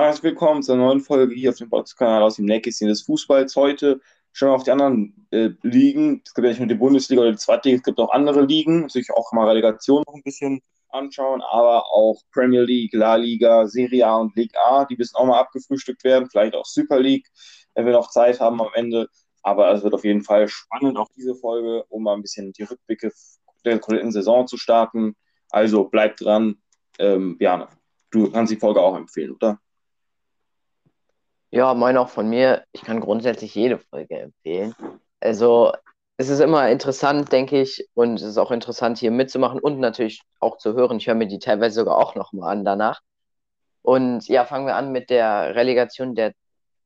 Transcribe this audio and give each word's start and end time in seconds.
Herzlich 0.00 0.22
willkommen 0.22 0.62
zur 0.62 0.76
neuen 0.76 1.00
Folge 1.00 1.34
hier 1.34 1.50
auf 1.50 1.56
dem 1.56 1.70
Podcast-Kanal 1.70 2.22
aus 2.22 2.36
dem 2.36 2.44
Nähkästchen 2.44 2.86
des 2.86 3.02
Fußballs. 3.02 3.56
Heute 3.56 4.00
schauen 4.32 4.50
wir 4.50 4.54
auf 4.54 4.62
die 4.62 4.70
anderen 4.70 5.26
äh, 5.32 5.50
Ligen. 5.62 6.22
Es 6.24 6.34
gibt 6.34 6.44
ja 6.44 6.50
nicht 6.50 6.60
nur 6.60 6.68
die 6.68 6.76
Bundesliga 6.76 7.22
oder 7.22 7.32
die 7.32 7.36
Zweitliga, 7.36 7.78
es 7.78 7.82
gibt 7.82 7.98
auch 7.98 8.12
andere 8.12 8.42
Ligen. 8.42 8.82
Natürlich 8.82 9.10
auch 9.10 9.32
mal 9.32 9.48
Relegation 9.48 10.04
noch 10.06 10.14
ein 10.14 10.22
bisschen 10.22 10.60
anschauen, 10.90 11.42
aber 11.42 11.84
auch 11.92 12.16
Premier 12.32 12.62
League, 12.62 12.94
La 12.94 13.16
Liga, 13.16 13.66
Serie 13.66 14.06
A 14.06 14.18
und 14.18 14.36
Liga 14.36 14.60
A, 14.60 14.84
die 14.84 14.96
müssen 14.96 15.16
auch 15.16 15.26
mal 15.26 15.40
abgefrühstückt 15.40 16.04
werden. 16.04 16.28
Vielleicht 16.30 16.54
auch 16.54 16.64
Super 16.64 17.00
League, 17.00 17.26
wenn 17.74 17.84
wir 17.84 17.92
noch 17.92 18.08
Zeit 18.10 18.38
haben 18.38 18.60
am 18.60 18.70
Ende. 18.74 19.08
Aber 19.42 19.68
es 19.72 19.82
wird 19.82 19.94
auf 19.94 20.04
jeden 20.04 20.22
Fall 20.22 20.46
spannend, 20.46 20.96
auch 20.96 21.08
diese 21.16 21.34
Folge, 21.34 21.82
um 21.88 22.04
mal 22.04 22.14
ein 22.14 22.22
bisschen 22.22 22.52
die 22.52 22.62
Rückblicke 22.62 23.10
der 23.64 23.80
kompletten 23.80 24.12
Saison 24.12 24.46
zu 24.46 24.58
starten. 24.58 25.16
Also 25.50 25.88
bleibt 25.88 26.20
dran. 26.20 26.62
Ähm, 27.00 27.36
Jana, 27.40 27.68
du 28.12 28.30
kannst 28.30 28.52
die 28.52 28.56
Folge 28.58 28.80
auch 28.80 28.96
empfehlen, 28.96 29.32
oder? 29.32 29.58
Ja, 31.50 31.72
moin 31.74 31.96
auch 31.96 32.10
von 32.10 32.28
mir. 32.28 32.64
Ich 32.72 32.82
kann 32.82 33.00
grundsätzlich 33.00 33.54
jede 33.54 33.78
Folge 33.78 34.18
empfehlen. 34.18 34.74
Also, 35.20 35.72
es 36.18 36.28
ist 36.28 36.40
immer 36.40 36.68
interessant, 36.68 37.32
denke 37.32 37.60
ich, 37.60 37.88
und 37.94 38.16
es 38.16 38.22
ist 38.22 38.38
auch 38.38 38.50
interessant, 38.50 38.98
hier 38.98 39.10
mitzumachen 39.10 39.60
und 39.60 39.78
natürlich 39.80 40.22
auch 40.40 40.58
zu 40.58 40.74
hören. 40.74 40.98
Ich 40.98 41.06
höre 41.06 41.14
mir 41.14 41.26
die 41.28 41.38
teilweise 41.38 41.76
sogar 41.76 41.96
auch 41.96 42.14
nochmal 42.14 42.52
an 42.52 42.64
danach. 42.64 43.00
Und 43.82 44.28
ja, 44.28 44.44
fangen 44.44 44.66
wir 44.66 44.76
an 44.76 44.92
mit 44.92 45.10
der 45.10 45.54
Relegation 45.54 46.14
der, 46.14 46.34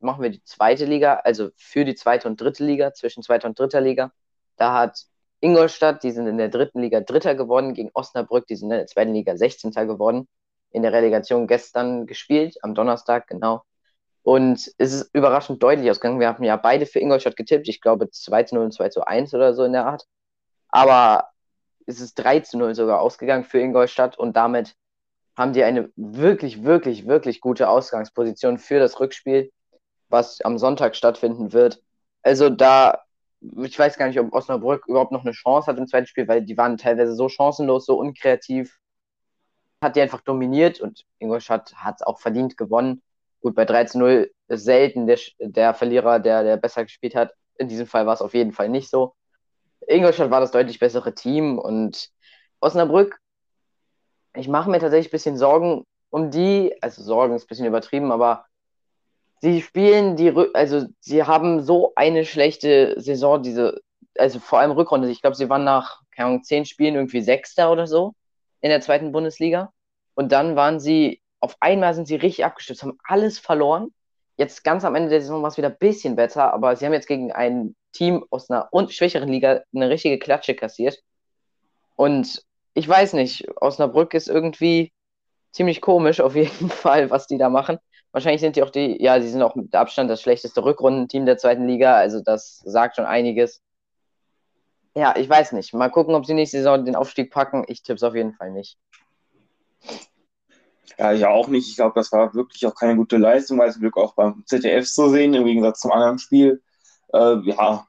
machen 0.01 0.23
wir 0.23 0.31
die 0.31 0.45
zweite 0.45 0.85
Liga, 0.85 1.15
also 1.25 1.51
für 1.57 1.85
die 1.85 1.95
zweite 1.97 2.29
und 2.29 2.41
dritte 2.41 2.65
Liga, 2.65 2.93
zwischen 2.95 3.23
zweiter 3.23 3.49
und 3.49 3.59
dritter 3.59 3.81
Liga. 3.81 4.13
Da 4.57 4.75
hat 4.75 5.07
Ingolstadt, 5.41 6.05
die 6.05 6.13
sind 6.13 6.29
in 6.29 6.39
der 6.39 6.49
dritten 6.51 6.81
Liga 6.81 7.01
Dritter 7.01 7.35
geworden, 7.35 7.75
gegen 7.75 7.91
Osnabrück, 7.95 8.47
die 8.47 8.57
sind 8.57 8.71
in 8.71 8.79
der 8.79 8.87
zweiten 8.87 9.15
Liga 9.15 9.37
16. 9.37 9.73
geworden. 9.73 10.29
In 10.71 10.83
der 10.83 10.93
Relegation 10.93 11.47
gestern 11.49 12.07
gespielt, 12.07 12.59
am 12.63 12.75
Donnerstag, 12.75 13.27
genau. 13.27 13.63
Und 14.23 14.73
es 14.79 14.93
ist 14.93 15.11
überraschend 15.13 15.63
deutlich 15.63 15.91
ausgegangen. 15.91 16.21
Wir 16.21 16.29
haben 16.29 16.45
ja 16.45 16.57
beide 16.57 16.87
für 16.87 17.01
Ingolstadt 17.01 17.37
getippt. 17.37 17.69
Ich 17.69 17.81
glaube 17.81 18.11
2 18.11 18.45
zu 18.45 18.55
0 18.55 18.65
und 18.65 18.73
2 18.73 18.89
zu 18.89 19.05
1 19.07 19.35
oder 19.35 19.53
so 19.55 19.65
in 19.65 19.73
der 19.73 19.87
Art. 19.87 20.07
Aber 20.69 21.29
es 21.87 22.01
ist 22.01 22.15
3 22.15 22.41
zu 22.41 22.59
0 22.59 22.75
sogar 22.75 23.01
ausgegangen 23.01 23.45
für 23.45 23.59
Ingolstadt 23.61 24.19
und 24.19 24.37
damit 24.37 24.75
haben 25.37 25.53
die 25.53 25.65
eine 25.65 25.91
wirklich, 25.97 26.63
wirklich, 26.65 27.07
wirklich 27.07 27.41
gute 27.41 27.69
Ausgangsposition 27.69 28.59
für 28.59 28.79
das 28.79 29.01
Rückspiel, 29.01 29.51
was 30.09 30.41
am 30.43 30.59
Sonntag 30.59 30.95
stattfinden 30.95 31.53
wird. 31.53 31.83
Also 32.23 32.51
da, 32.51 33.03
ich 33.41 33.79
weiß 33.79 33.97
gar 33.97 34.09
nicht, 34.09 34.21
ob 34.21 34.33
Osnabrück 34.33 34.87
überhaupt 34.87 35.13
noch 35.13 35.23
eine 35.23 35.33
Chance 35.33 35.67
hat 35.67 35.79
im 35.79 35.87
zweiten 35.87 36.07
Spiel, 36.07 36.29
weil 36.29 36.43
die 36.43 36.57
waren 36.57 36.77
teilweise 36.77 37.15
so 37.15 37.29
chancenlos, 37.29 37.87
so 37.87 37.99
unkreativ. 37.99 38.79
Hat 39.83 39.97
die 39.97 40.01
einfach 40.01 40.21
dominiert 40.21 40.81
und 40.81 41.05
Ingolstadt 41.19 41.75
hat 41.75 41.97
es 41.97 42.03
auch 42.07 42.21
verdient 42.21 42.57
gewonnen. 42.57 43.03
Gut, 43.43 43.55
bei 43.55 43.65
13-0 43.65 44.31
ist 44.49 44.65
selten 44.65 45.07
der, 45.07 45.19
der 45.39 45.75
Verlierer, 45.75 46.21
der, 46.21 46.43
der 46.45 46.57
besser 46.57 46.85
gespielt 46.85 47.15
hat. 47.15 47.35
In 47.59 47.69
diesem 47.69 47.87
Fall 47.87 48.07
war 48.07 48.15
es 48.15 48.23
auf 48.23 48.35
jeden 48.35 48.53
Fall 48.53 48.69
nicht 48.69 48.89
so. 48.89 49.15
Ingolstadt 49.87 50.31
war 50.31 50.41
das 50.41 50.53
deutlich 50.53 50.79
bessere 50.79 51.15
Team 51.15 51.59
und 51.59 52.09
Osnabrück, 52.61 53.19
ich 54.35 54.49
mache 54.49 54.71
mir 54.71 54.79
tatsächlich 54.79 55.09
ein 55.09 55.17
bisschen 55.17 55.37
Sorgen 55.37 55.85
um 56.11 56.31
die, 56.31 56.75
also 56.81 57.03
Sorgen 57.03 57.35
ist 57.35 57.45
ein 57.45 57.49
bisschen 57.49 57.67
übertrieben, 57.67 58.13
aber 58.13 58.47
sie 59.41 59.63
spielen 59.63 60.17
die, 60.17 60.33
also 60.55 60.87
sie 61.01 61.25
haben 61.25 61.63
so 61.63 61.93
eine 61.97 62.25
schlechte 62.25 63.01
Saison, 63.01 63.43
diese, 63.43 63.81
also 64.17 64.39
vor 64.39 64.61
allem 64.61 64.73
Rückrunde. 64.73 65.11
Ich 65.11 65.21
glaube, 65.21 65.37
sie 65.37 65.49
waren 65.49 65.65
nach, 65.65 66.01
keine 66.15 66.29
Ahnung, 66.29 66.45
zehn 66.45 66.65
Spielen 66.65 66.95
irgendwie 66.95 67.23
Sechster 67.23 67.73
oder 67.73 67.87
so 67.87 68.15
in 68.61 68.71
der 68.71 68.81
zweiten 68.81 69.13
Bundesliga. 69.13 69.73
Und 70.15 70.33
dann 70.33 70.57
waren 70.57 70.81
sie 70.81 71.22
auf 71.43 71.57
einmal 71.61 71.93
sind 71.93 72.07
sie 72.07 72.15
richtig 72.15 72.45
abgestürzt, 72.45 72.83
haben 72.83 72.99
alles 73.05 73.39
verloren. 73.39 73.93
Jetzt 74.37 74.65
ganz 74.65 74.85
am 74.85 74.95
Ende 74.95 75.11
der 75.11 75.21
Saison 75.21 75.43
war 75.43 75.49
es 75.49 75.59
wieder 75.59 75.69
ein 75.69 75.79
bisschen 75.79 76.17
besser, 76.17 76.55
aber 76.55 76.77
sie 76.77 76.87
haben 76.87 76.93
jetzt 76.93 77.09
gegen 77.09 77.33
ein 77.33 77.75
Team 77.93 78.25
aus 78.31 78.49
einer 78.49 78.69
schwächeren 78.89 79.29
Liga 79.29 79.61
eine 79.75 79.91
richtige 79.91 80.19
Klatsche 80.19 80.55
kassiert. 80.55 81.03
Und 81.97 82.45
ich 82.75 82.89
weiß 82.89 83.13
nicht, 83.15 83.47
Osnabrück 83.61 84.15
ist 84.15 84.29
irgendwie 84.29 84.93
ziemlich 85.51 85.81
komisch 85.81 86.21
auf 86.21 86.37
jeden 86.37 86.71
Fall, 86.71 87.11
was 87.11 87.27
die 87.27 87.39
da 87.39 87.51
machen. 87.51 87.79
Wahrscheinlich 88.13 88.41
sind 88.41 88.57
die 88.57 88.63
auch 88.63 88.71
die, 88.71 89.03
ja, 89.03 89.21
sie 89.21 89.29
sind 89.29 89.43
auch 89.43 89.57
mit 89.57 89.75
Abstand 89.75 90.11
das 90.11 90.23
schlechteste 90.23 90.65
Rückrundenteam 90.65 91.27
der 91.27 91.39
zweiten 91.39 91.67
Liga, 91.67 91.97
also 91.97 92.21
das 92.21 92.59
sagt 92.65 92.97
schon 92.97 93.07
einiges. 93.07 93.63
Ja, 94.95 95.17
ich 95.17 95.29
weiß 95.29 95.53
nicht. 95.53 95.75
Mal 95.75 95.91
gucken, 95.91 96.15
ob 96.15 96.25
sie 96.25 96.35
nächste 96.35 96.59
Saison 96.59 96.85
den 96.85 96.97
Aufstieg 96.97 97.33
packen. 97.33 97.65
Ich 97.67 97.83
tippe 97.83 97.97
es 97.97 98.03
auf 98.03 98.15
jeden 98.15 98.35
Fall 98.35 98.51
nicht. 98.53 98.79
Ja, 100.99 101.13
ich 101.13 101.25
auch 101.25 101.49
nicht. 101.49 101.69
Ich 101.69 101.77
glaube, 101.77 101.95
das 101.95 102.13
war 102.13 102.35
wirklich 102.35 102.67
auch 102.67 102.75
keine 102.75 102.97
gute 102.97 103.17
Leistung, 103.17 103.59
weil 103.59 103.69
es 103.69 103.79
Glück 103.79 103.97
auch 103.97 104.15
beim 104.15 104.43
ZDF 104.47 104.87
zu 104.91 105.09
sehen, 105.11 105.35
im 105.35 105.45
Gegensatz 105.45 105.81
zum 105.81 105.93
anderen 105.93 106.19
Spiel. 106.19 106.63
Äh, 107.13 107.37
ja, 107.45 107.87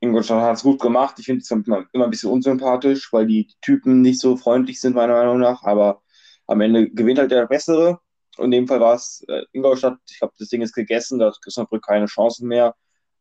Ingolstadt 0.00 0.42
hat 0.42 0.56
es 0.56 0.62
gut 0.62 0.80
gemacht. 0.80 1.18
Ich 1.18 1.26
finde 1.26 1.42
es 1.42 1.50
immer, 1.50 1.84
immer 1.92 2.04
ein 2.04 2.10
bisschen 2.10 2.30
unsympathisch, 2.30 3.12
weil 3.12 3.26
die 3.26 3.48
Typen 3.62 4.02
nicht 4.02 4.20
so 4.20 4.36
freundlich 4.36 4.80
sind, 4.80 4.94
meiner 4.94 5.14
Meinung 5.14 5.38
nach. 5.38 5.62
Aber 5.62 6.02
am 6.46 6.60
Ende 6.60 6.90
gewinnt 6.90 7.18
halt 7.18 7.30
der 7.30 7.46
Bessere. 7.46 8.00
Und 8.36 8.46
in 8.46 8.50
dem 8.50 8.68
Fall 8.68 8.80
war 8.80 8.94
es 8.94 9.24
äh, 9.28 9.42
Ingolstadt. 9.52 9.98
Ich 10.10 10.18
glaube, 10.18 10.34
das 10.38 10.48
Ding 10.48 10.62
ist 10.62 10.74
gegessen. 10.74 11.18
Da 11.18 11.26
hat 11.26 11.38
Osnabrück 11.46 11.84
keine 11.84 12.06
Chancen 12.06 12.48
mehr. 12.48 12.74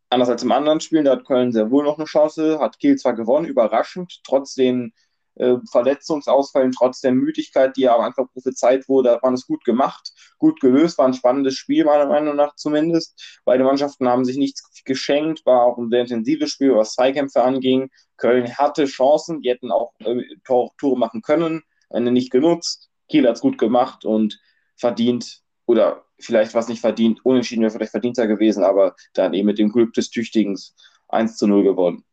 Anders 0.10 0.30
als 0.30 0.44
im 0.44 0.52
anderen 0.52 0.82
Spiel, 0.82 1.04
da 1.04 1.14
hat 1.14 1.26
Köln 1.26 1.52
sehr 1.52 1.72
wohl 1.72 1.84
noch 1.84 1.98
eine 1.98 2.06
Chance. 2.06 2.60
Hat 2.60 2.78
Kiel 2.80 2.98
zwar 2.98 3.14
gewonnen, 3.14 3.48
überraschend, 3.48 4.22
trotz 4.24 4.54
den 4.54 4.94
äh, 5.36 5.56
Verletzungsausfällen, 5.70 6.72
trotz 6.72 7.02
der 7.02 7.12
Müdigkeit, 7.12 7.76
die 7.76 7.82
ja 7.82 7.96
am 7.96 8.02
Anfang 8.02 8.28
prophezeit 8.28 8.88
wurde, 8.88 9.12
hat 9.12 9.24
man 9.24 9.34
es 9.34 9.48
gut 9.48 9.64
gemacht, 9.66 10.12
gut 10.38 10.60
gelöst, 10.60 10.98
war 10.98 11.06
ein 11.06 11.14
spannendes 11.14 11.56
Spiel, 11.56 11.86
meiner 11.86 12.08
Meinung 12.08 12.36
nach 12.36 12.56
zumindest. 12.56 13.40
Beide 13.46 13.64
Mannschaften 13.64 14.08
haben 14.08 14.26
sich 14.26 14.38
nichts 14.38 14.84
geschenkt, 14.86 15.46
war 15.46 15.64
auch 15.64 15.78
ein 15.78 15.90
sehr 15.90 16.02
intensives 16.02 16.52
Spiel, 16.52 16.76
was 16.76 16.94
Zweikämpfe 16.94 17.44
anging. 17.44 17.90
Köln 18.18 18.58
hatte 18.58 18.86
Chancen, 18.86 19.42
die 19.42 19.50
hätten 19.50 19.72
auch 19.72 19.94
äh, 20.00 20.22
Tore 20.44 20.98
machen 20.98 21.22
können, 21.22 21.64
eine 21.90 22.12
nicht 22.12 22.32
genutzt. 22.32 22.90
Kiel 23.10 23.28
hat 23.28 23.36
es 23.36 23.42
gut 23.42 23.58
gemacht 23.58 24.06
und 24.06 24.40
verdient 24.78 25.42
oder 25.66 26.06
vielleicht 26.20 26.54
was 26.54 26.68
nicht 26.68 26.82
verdient, 26.82 27.26
unentschieden 27.26 27.62
wäre 27.62 27.72
vielleicht 27.72 27.92
verdienter 27.92 28.28
gewesen, 28.28 28.64
aber 28.64 28.96
dann 29.14 29.34
eben 29.34 29.48
mit 29.48 29.60
dem 29.60 29.72
Glück 29.72 29.94
des 29.94 30.10
Tüchtigens 30.10 30.76
1 31.10 31.38
zu 31.38 31.48
0 31.48 31.64
gewonnen. 31.64 32.04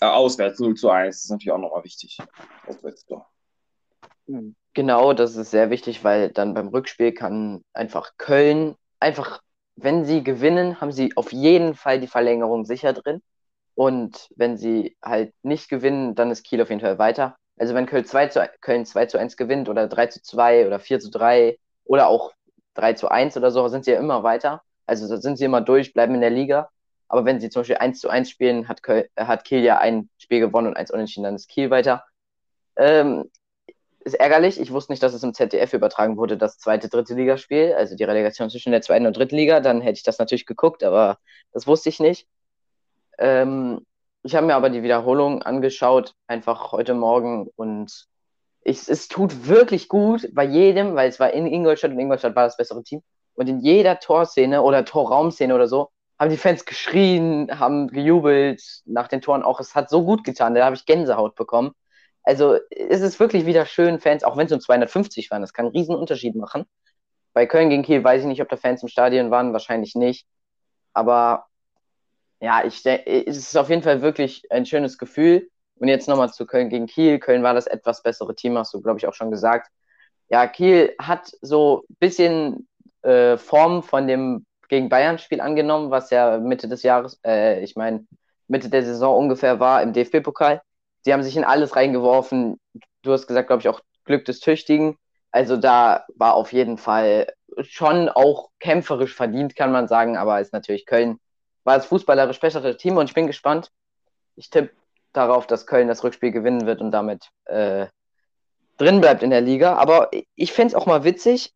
Äh, 0.00 0.06
auswärts 0.06 0.58
0 0.58 0.74
zu 0.74 0.90
1, 0.90 1.16
das 1.16 1.24
ist 1.24 1.30
natürlich 1.30 1.52
auch 1.52 1.58
nochmal 1.58 1.84
wichtig. 1.84 2.18
Auswärts 2.66 3.04
doch. 3.06 3.26
Genau, 4.74 5.12
das 5.12 5.36
ist 5.36 5.50
sehr 5.50 5.70
wichtig, 5.70 6.02
weil 6.02 6.30
dann 6.30 6.54
beim 6.54 6.68
Rückspiel 6.68 7.12
kann 7.12 7.62
einfach 7.72 8.12
Köln 8.16 8.74
einfach, 8.98 9.42
wenn 9.76 10.04
sie 10.04 10.24
gewinnen, 10.24 10.80
haben 10.80 10.92
sie 10.92 11.16
auf 11.16 11.32
jeden 11.32 11.74
Fall 11.74 12.00
die 12.00 12.06
Verlängerung 12.06 12.64
sicher 12.64 12.92
drin. 12.92 13.22
Und 13.74 14.28
wenn 14.36 14.56
sie 14.56 14.96
halt 15.02 15.32
nicht 15.42 15.68
gewinnen, 15.68 16.14
dann 16.14 16.30
ist 16.30 16.44
Kiel 16.44 16.62
auf 16.62 16.70
jeden 16.70 16.80
Fall 16.80 16.98
weiter. 16.98 17.36
Also 17.56 17.74
wenn 17.74 17.86
Köln 17.86 18.04
2 18.04 18.28
zu, 18.28 18.48
Köln 18.60 18.86
2 18.86 19.06
zu 19.06 19.18
1 19.18 19.36
gewinnt 19.36 19.68
oder 19.68 19.88
3 19.88 20.06
zu 20.08 20.22
2 20.22 20.66
oder 20.66 20.78
4 20.80 21.00
zu 21.00 21.10
3 21.10 21.58
oder 21.84 22.08
auch 22.08 22.32
3 22.74 22.94
zu 22.94 23.08
1 23.08 23.36
oder 23.36 23.50
so, 23.50 23.68
sind 23.68 23.84
sie 23.84 23.92
ja 23.92 23.98
immer 23.98 24.22
weiter. 24.22 24.62
Also 24.86 25.16
sind 25.16 25.36
sie 25.36 25.44
immer 25.44 25.60
durch, 25.60 25.92
bleiben 25.92 26.14
in 26.14 26.20
der 26.20 26.30
Liga. 26.30 26.70
Aber 27.14 27.24
wenn 27.24 27.38
sie 27.38 27.48
zum 27.48 27.60
Beispiel 27.60 27.76
1 27.76 28.00
zu 28.00 28.08
1 28.08 28.28
spielen, 28.28 28.66
hat, 28.66 28.82
Köl 28.82 29.08
hat 29.16 29.44
Kiel 29.44 29.60
ja 29.60 29.78
ein 29.78 30.10
Spiel 30.18 30.40
gewonnen 30.40 30.66
und 30.66 30.76
eins 30.76 30.90
unentschieden, 30.90 31.22
dann 31.22 31.36
ist 31.36 31.48
Kiel 31.48 31.70
weiter. 31.70 32.04
Ähm, 32.74 33.30
ist 34.00 34.14
ärgerlich. 34.14 34.60
Ich 34.60 34.72
wusste 34.72 34.92
nicht, 34.92 35.00
dass 35.00 35.14
es 35.14 35.22
im 35.22 35.32
ZDF 35.32 35.74
übertragen 35.74 36.16
wurde, 36.16 36.36
das 36.36 36.58
zweite, 36.58 36.88
dritte 36.88 37.14
Ligaspiel, 37.14 37.72
also 37.74 37.94
die 37.94 38.02
Relegation 38.02 38.50
zwischen 38.50 38.72
der 38.72 38.82
zweiten 38.82 39.06
und 39.06 39.16
dritten 39.16 39.36
Liga. 39.36 39.60
Dann 39.60 39.80
hätte 39.80 39.98
ich 39.98 40.02
das 40.02 40.18
natürlich 40.18 40.44
geguckt, 40.44 40.82
aber 40.82 41.18
das 41.52 41.68
wusste 41.68 41.88
ich 41.88 42.00
nicht. 42.00 42.26
Ähm, 43.18 43.86
ich 44.24 44.34
habe 44.34 44.48
mir 44.48 44.56
aber 44.56 44.70
die 44.70 44.82
Wiederholung 44.82 45.40
angeschaut, 45.40 46.14
einfach 46.26 46.72
heute 46.72 46.94
Morgen 46.94 47.48
und 47.54 48.08
ich, 48.64 48.88
es 48.88 49.06
tut 49.06 49.46
wirklich 49.46 49.88
gut 49.88 50.28
bei 50.32 50.44
jedem, 50.44 50.96
weil 50.96 51.08
es 51.08 51.20
war 51.20 51.32
in 51.32 51.46
Ingolstadt 51.46 51.92
und 51.92 52.00
Ingolstadt 52.00 52.34
war 52.34 52.42
das 52.42 52.56
bessere 52.56 52.82
Team. 52.82 53.04
Und 53.34 53.48
in 53.48 53.60
jeder 53.60 54.00
Torszene 54.00 54.62
oder 54.62 54.84
Torraumszene 54.84 55.54
oder 55.54 55.68
so 55.68 55.90
haben 56.18 56.30
die 56.30 56.36
Fans 56.36 56.64
geschrien, 56.64 57.58
haben 57.58 57.88
gejubelt 57.88 58.62
nach 58.84 59.08
den 59.08 59.20
Toren 59.20 59.42
auch. 59.42 59.60
Es 59.60 59.74
hat 59.74 59.90
so 59.90 60.04
gut 60.04 60.24
getan, 60.24 60.54
da 60.54 60.64
habe 60.64 60.76
ich 60.76 60.86
Gänsehaut 60.86 61.34
bekommen. 61.34 61.72
Also 62.22 62.58
es 62.70 63.00
ist 63.02 63.20
wirklich 63.20 63.46
wieder 63.46 63.66
schön, 63.66 64.00
Fans, 64.00 64.24
auch 64.24 64.36
wenn 64.36 64.46
es 64.46 64.52
um 64.52 64.60
250 64.60 65.30
waren, 65.30 65.42
das 65.42 65.52
kann 65.52 65.66
einen 65.66 65.76
riesen 65.76 65.94
Unterschied 65.94 66.34
machen. 66.36 66.64
Bei 67.34 67.46
Köln 67.46 67.68
gegen 67.68 67.82
Kiel 67.82 68.02
weiß 68.02 68.22
ich 68.22 68.28
nicht, 68.28 68.40
ob 68.40 68.48
da 68.48 68.56
Fans 68.56 68.82
im 68.82 68.88
Stadion 68.88 69.30
waren, 69.30 69.52
wahrscheinlich 69.52 69.94
nicht. 69.94 70.26
Aber 70.92 71.46
ja, 72.40 72.64
ich 72.64 72.84
es 72.86 73.36
ist 73.36 73.56
auf 73.56 73.68
jeden 73.68 73.82
Fall 73.82 74.02
wirklich 74.02 74.50
ein 74.50 74.66
schönes 74.66 74.98
Gefühl. 74.98 75.50
Und 75.76 75.88
jetzt 75.88 76.08
nochmal 76.08 76.32
zu 76.32 76.46
Köln 76.46 76.68
gegen 76.68 76.86
Kiel. 76.86 77.18
Köln 77.18 77.42
war 77.42 77.52
das 77.52 77.66
etwas 77.66 78.02
bessere 78.02 78.34
Team, 78.34 78.56
hast 78.56 78.72
du, 78.72 78.80
glaube 78.80 78.98
ich, 78.98 79.06
auch 79.06 79.14
schon 79.14 79.30
gesagt. 79.30 79.70
Ja, 80.28 80.46
Kiel 80.46 80.94
hat 81.00 81.32
so 81.42 81.84
ein 81.90 81.96
bisschen 81.98 82.68
äh, 83.02 83.36
Form 83.36 83.82
von 83.82 84.06
dem 84.06 84.46
gegen 84.74 84.88
Bayern-Spiel 84.88 85.40
angenommen, 85.40 85.90
was 85.90 86.10
ja 86.10 86.38
Mitte 86.38 86.68
des 86.68 86.82
Jahres, 86.82 87.20
äh, 87.24 87.62
ich 87.62 87.76
meine, 87.76 88.06
Mitte 88.48 88.68
der 88.68 88.82
Saison 88.82 89.16
ungefähr 89.16 89.60
war 89.60 89.82
im 89.82 89.92
DFB-Pokal. 89.92 90.60
Sie 91.02 91.12
haben 91.12 91.22
sich 91.22 91.36
in 91.36 91.44
alles 91.44 91.76
reingeworfen. 91.76 92.58
Du 93.02 93.12
hast 93.12 93.26
gesagt, 93.26 93.48
glaube 93.48 93.60
ich, 93.60 93.68
auch 93.68 93.80
Glück 94.04 94.24
des 94.24 94.40
Tüchtigen. 94.40 94.96
Also 95.30 95.56
da 95.56 96.04
war 96.16 96.34
auf 96.34 96.52
jeden 96.52 96.78
Fall 96.78 97.32
schon 97.62 98.08
auch 98.08 98.50
kämpferisch 98.58 99.14
verdient, 99.14 99.56
kann 99.56 99.72
man 99.72 99.88
sagen, 99.88 100.16
aber 100.16 100.40
ist 100.40 100.52
natürlich 100.52 100.86
Köln 100.86 101.18
war 101.64 101.76
das 101.76 101.86
fußballerisch 101.86 102.40
bessere 102.40 102.76
Team 102.76 102.96
und 102.96 103.08
ich 103.08 103.14
bin 103.14 103.26
gespannt. 103.26 103.70
Ich 104.36 104.50
tippe 104.50 104.74
darauf, 105.12 105.46
dass 105.46 105.66
Köln 105.66 105.88
das 105.88 106.04
Rückspiel 106.04 106.30
gewinnen 106.30 106.66
wird 106.66 106.80
und 106.80 106.90
damit 106.90 107.30
äh, 107.46 107.86
drin 108.76 109.00
bleibt 109.00 109.22
in 109.22 109.30
der 109.30 109.40
Liga. 109.40 109.74
Aber 109.74 110.10
ich 110.34 110.52
fände 110.52 110.68
es 110.68 110.74
auch 110.74 110.86
mal 110.86 111.04
witzig, 111.04 111.52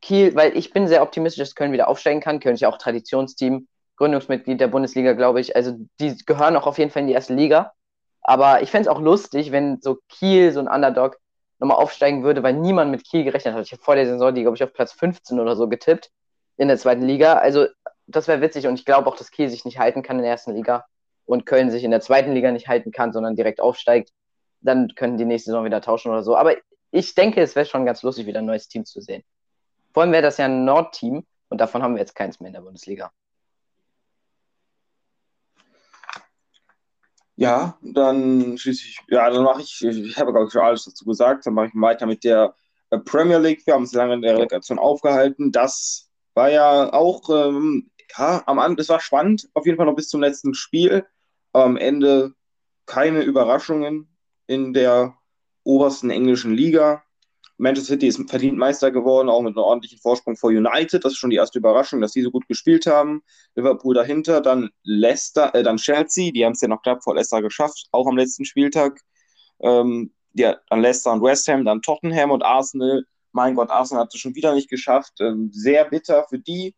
Kiel, 0.00 0.34
weil 0.34 0.56
ich 0.56 0.72
bin 0.72 0.86
sehr 0.88 1.02
optimistisch, 1.02 1.40
dass 1.40 1.54
Köln 1.54 1.72
wieder 1.72 1.88
aufsteigen 1.88 2.20
kann. 2.20 2.40
Köln 2.40 2.54
ist 2.54 2.60
ja 2.60 2.68
auch 2.68 2.78
Traditionsteam, 2.78 3.68
Gründungsmitglied 3.96 4.60
der 4.60 4.68
Bundesliga, 4.68 5.12
glaube 5.12 5.40
ich. 5.40 5.56
Also 5.56 5.76
die 6.00 6.16
gehören 6.24 6.56
auch 6.56 6.66
auf 6.66 6.78
jeden 6.78 6.90
Fall 6.90 7.02
in 7.02 7.08
die 7.08 7.14
erste 7.14 7.34
Liga. 7.34 7.72
Aber 8.22 8.62
ich 8.62 8.70
fände 8.70 8.88
es 8.88 8.94
auch 8.94 9.00
lustig, 9.00 9.52
wenn 9.52 9.80
so 9.80 9.98
Kiel, 10.08 10.52
so 10.52 10.60
ein 10.60 10.68
Underdog, 10.68 11.16
nochmal 11.58 11.78
aufsteigen 11.78 12.22
würde, 12.22 12.42
weil 12.42 12.54
niemand 12.54 12.90
mit 12.90 13.04
Kiel 13.04 13.24
gerechnet 13.24 13.54
hat. 13.54 13.64
Ich 13.64 13.72
habe 13.72 13.82
vor 13.82 13.96
der 13.96 14.06
Saison 14.06 14.34
die, 14.34 14.42
glaube 14.42 14.56
ich, 14.56 14.62
auf 14.62 14.72
Platz 14.72 14.92
15 14.92 15.40
oder 15.40 15.56
so 15.56 15.68
getippt 15.68 16.10
in 16.56 16.68
der 16.68 16.78
zweiten 16.78 17.02
Liga. 17.02 17.34
Also 17.34 17.66
das 18.06 18.28
wäre 18.28 18.40
witzig 18.40 18.66
und 18.66 18.74
ich 18.74 18.84
glaube 18.84 19.08
auch, 19.08 19.16
dass 19.16 19.30
Kiel 19.30 19.48
sich 19.48 19.64
nicht 19.64 19.78
halten 19.78 20.02
kann 20.02 20.16
in 20.16 20.22
der 20.22 20.32
ersten 20.32 20.54
Liga 20.54 20.84
und 21.26 21.46
Köln 21.46 21.70
sich 21.70 21.84
in 21.84 21.90
der 21.90 22.00
zweiten 22.00 22.32
Liga 22.32 22.52
nicht 22.52 22.68
halten 22.68 22.90
kann, 22.92 23.12
sondern 23.12 23.36
direkt 23.36 23.60
aufsteigt. 23.60 24.10
Dann 24.60 24.88
können 24.94 25.18
die 25.18 25.24
nächste 25.24 25.50
Saison 25.50 25.64
wieder 25.64 25.80
tauschen 25.80 26.10
oder 26.10 26.22
so. 26.22 26.36
Aber 26.36 26.54
ich 26.90 27.14
denke, 27.14 27.40
es 27.40 27.54
wäre 27.54 27.66
schon 27.66 27.84
ganz 27.84 28.02
lustig, 28.02 28.26
wieder 28.26 28.38
ein 28.38 28.46
neues 28.46 28.68
Team 28.68 28.84
zu 28.84 29.00
sehen. 29.00 29.22
Vor 29.98 30.04
allem 30.04 30.12
wäre 30.12 30.22
das 30.22 30.36
ja 30.36 30.44
ein 30.44 30.64
Nordteam 30.64 31.26
und 31.48 31.60
davon 31.60 31.82
haben 31.82 31.94
wir 31.94 32.00
jetzt 32.00 32.14
keins 32.14 32.38
mehr 32.38 32.46
in 32.46 32.52
der 32.52 32.60
Bundesliga. 32.60 33.10
Ja, 37.34 37.76
dann 37.82 38.56
schließlich, 38.56 39.00
ja, 39.08 39.28
dann 39.28 39.42
mache 39.42 39.62
ich, 39.62 39.82
ich 39.82 40.16
habe 40.16 40.30
glaube 40.30 40.46
ich 40.46 40.52
schon 40.52 40.62
alles 40.62 40.84
dazu 40.84 41.04
gesagt, 41.04 41.46
dann 41.46 41.54
mache 41.54 41.66
ich 41.66 41.72
weiter 41.74 42.06
mit 42.06 42.22
der 42.22 42.54
äh, 42.90 42.98
Premier 42.98 43.38
League. 43.38 43.66
Wir 43.66 43.74
haben 43.74 43.82
uns 43.82 43.92
lange 43.92 44.14
in 44.14 44.22
der 44.22 44.36
Relegation 44.36 44.78
aufgehalten. 44.78 45.50
Das 45.50 46.08
war 46.34 46.48
ja 46.48 46.92
auch, 46.92 47.28
ähm, 47.30 47.90
ja, 48.16 48.44
am 48.46 48.60
Anfang, 48.60 48.76
das 48.76 48.90
war 48.90 49.00
spannend, 49.00 49.48
auf 49.54 49.66
jeden 49.66 49.78
Fall 49.78 49.86
noch 49.86 49.96
bis 49.96 50.10
zum 50.10 50.20
letzten 50.20 50.54
Spiel, 50.54 51.08
aber 51.52 51.64
am 51.64 51.76
Ende 51.76 52.34
keine 52.86 53.22
Überraschungen 53.22 54.16
in 54.46 54.74
der 54.74 55.18
obersten 55.64 56.10
englischen 56.10 56.54
Liga. 56.54 57.02
Manchester 57.58 57.94
City 57.94 58.06
ist 58.06 58.30
verdient 58.30 58.56
Meister 58.56 58.90
geworden, 58.92 59.28
auch 59.28 59.42
mit 59.42 59.56
einem 59.56 59.64
ordentlichen 59.64 59.98
Vorsprung 59.98 60.36
vor 60.36 60.50
United. 60.50 61.04
Das 61.04 61.12
ist 61.12 61.18
schon 61.18 61.30
die 61.30 61.36
erste 61.36 61.58
Überraschung, 61.58 62.00
dass 62.00 62.12
die 62.12 62.22
so 62.22 62.30
gut 62.30 62.46
gespielt 62.46 62.86
haben. 62.86 63.22
Liverpool 63.56 63.94
dahinter, 63.94 64.40
dann 64.40 64.70
Leicester, 64.84 65.52
äh, 65.54 65.64
dann 65.64 65.76
Chelsea, 65.76 66.30
die 66.30 66.44
haben 66.44 66.52
es 66.52 66.60
ja 66.60 66.68
noch 66.68 66.82
knapp 66.82 67.02
vor 67.02 67.16
Leicester 67.16 67.42
geschafft, 67.42 67.88
auch 67.90 68.06
am 68.06 68.16
letzten 68.16 68.44
Spieltag. 68.44 69.00
Ähm, 69.60 70.12
ja, 70.34 70.56
dann 70.70 70.82
Leicester 70.82 71.12
und 71.12 71.22
West 71.22 71.48
Ham, 71.48 71.64
dann 71.64 71.82
Tottenham 71.82 72.30
und 72.30 72.44
Arsenal. 72.44 73.04
Mein 73.32 73.56
Gott, 73.56 73.70
Arsenal 73.70 74.04
hat 74.04 74.14
es 74.14 74.20
schon 74.20 74.36
wieder 74.36 74.54
nicht 74.54 74.70
geschafft. 74.70 75.14
Ähm, 75.20 75.50
sehr 75.52 75.84
bitter 75.84 76.24
für 76.28 76.38
die. 76.38 76.76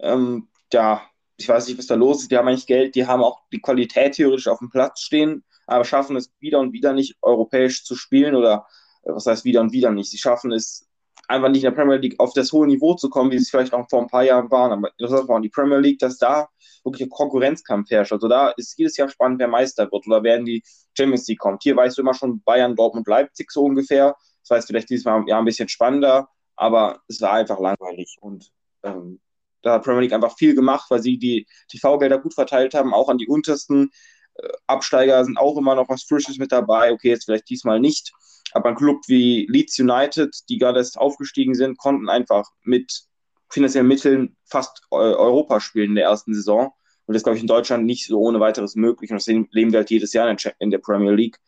Ähm, 0.00 0.48
ja, 0.72 1.02
ich 1.36 1.48
weiß 1.48 1.68
nicht, 1.68 1.78
was 1.78 1.86
da 1.86 1.94
los 1.94 2.22
ist. 2.22 2.32
Die 2.32 2.36
haben 2.36 2.48
eigentlich 2.48 2.66
Geld, 2.66 2.96
die 2.96 3.06
haben 3.06 3.22
auch 3.22 3.42
die 3.52 3.60
Qualität 3.60 4.14
theoretisch 4.14 4.48
auf 4.48 4.58
dem 4.58 4.70
Platz 4.70 5.00
stehen, 5.02 5.44
aber 5.68 5.84
schaffen 5.84 6.16
es 6.16 6.32
wieder 6.40 6.58
und 6.58 6.72
wieder 6.72 6.92
nicht 6.92 7.16
europäisch 7.22 7.84
zu 7.84 7.94
spielen 7.94 8.34
oder 8.34 8.66
was 9.06 9.26
heißt 9.26 9.44
wieder 9.44 9.60
und 9.60 9.72
wieder 9.72 9.90
nicht. 9.90 10.10
Sie 10.10 10.18
schaffen 10.18 10.52
es 10.52 10.86
einfach 11.28 11.48
nicht 11.48 11.64
in 11.64 11.70
der 11.70 11.76
Premier 11.82 11.96
League 11.96 12.18
auf 12.18 12.32
das 12.34 12.52
hohe 12.52 12.66
Niveau 12.66 12.94
zu 12.94 13.08
kommen, 13.08 13.30
wie 13.30 13.36
es 13.36 13.50
vielleicht 13.50 13.72
noch 13.72 13.88
vor 13.88 14.00
ein 14.00 14.08
paar 14.08 14.24
Jahren 14.24 14.50
waren. 14.50 14.72
Aber 14.72 14.90
das 14.98 15.10
war 15.10 15.40
die 15.40 15.48
Premier 15.48 15.78
League, 15.78 15.98
dass 15.98 16.18
da 16.18 16.48
wirklich 16.84 17.06
ein 17.06 17.10
Konkurrenzkampf 17.10 17.90
herrscht. 17.90 18.12
Also 18.12 18.28
da 18.28 18.50
ist 18.50 18.78
jedes 18.78 18.96
Jahr 18.96 19.08
spannend, 19.08 19.40
wer 19.40 19.48
Meister 19.48 19.90
wird 19.90 20.06
oder 20.06 20.22
werden 20.22 20.46
die 20.46 20.62
Champions 20.96 21.26
League 21.26 21.38
kommt. 21.38 21.62
Hier 21.62 21.76
weißt 21.76 21.98
du 21.98 22.02
immer 22.02 22.14
schon 22.14 22.42
Bayern, 22.42 22.76
Dortmund, 22.76 23.06
Leipzig 23.08 23.50
so 23.50 23.64
ungefähr. 23.64 24.14
Das 24.42 24.56
heißt 24.56 24.68
vielleicht 24.68 24.90
diesmal 24.90 25.24
ja 25.26 25.38
ein 25.38 25.44
bisschen 25.44 25.68
spannender, 25.68 26.28
aber 26.54 27.00
es 27.08 27.20
war 27.20 27.32
einfach 27.32 27.58
langweilig. 27.58 28.16
Und 28.20 28.50
ähm, 28.84 29.20
da 29.62 29.74
hat 29.74 29.84
Premier 29.84 30.02
League 30.02 30.12
einfach 30.12 30.36
viel 30.36 30.54
gemacht, 30.54 30.86
weil 30.90 31.02
sie 31.02 31.18
die 31.18 31.46
TV-Gelder 31.68 32.18
gut 32.18 32.34
verteilt 32.34 32.74
haben, 32.74 32.94
auch 32.94 33.08
an 33.08 33.18
die 33.18 33.26
untersten. 33.26 33.90
Äh, 34.38 34.48
Absteiger 34.66 35.24
sind 35.24 35.38
auch 35.38 35.56
immer 35.56 35.74
noch 35.74 35.88
was 35.88 36.04
Frisches 36.04 36.38
mit 36.38 36.52
dabei. 36.52 36.92
Okay, 36.92 37.10
jetzt 37.10 37.24
vielleicht 37.24 37.48
diesmal 37.48 37.80
nicht. 37.80 38.12
Aber 38.52 38.70
ein 38.70 38.76
Club 38.76 39.02
wie 39.06 39.46
Leeds 39.50 39.78
United, 39.78 40.34
die 40.48 40.58
gerade 40.58 40.78
erst 40.78 40.98
aufgestiegen 40.98 41.54
sind, 41.54 41.78
konnten 41.78 42.08
einfach 42.08 42.48
mit 42.62 43.06
finanziellen 43.50 43.88
Mitteln 43.88 44.36
fast 44.44 44.82
Europa 44.90 45.60
spielen 45.60 45.90
in 45.90 45.94
der 45.96 46.06
ersten 46.06 46.34
Saison. 46.34 46.72
Und 47.06 47.14
das 47.14 47.20
ist, 47.20 47.24
glaube 47.24 47.36
ich, 47.36 47.42
in 47.42 47.48
Deutschland 47.48 47.84
nicht 47.84 48.06
so 48.06 48.18
ohne 48.18 48.40
weiteres 48.40 48.74
möglich. 48.74 49.10
Und 49.10 49.16
das 49.16 49.26
leben 49.26 49.72
wir 49.72 49.78
halt 49.78 49.90
jedes 49.90 50.12
Jahr 50.12 50.34
in 50.58 50.70
der 50.70 50.78
Premier 50.78 51.12
League. 51.12 51.38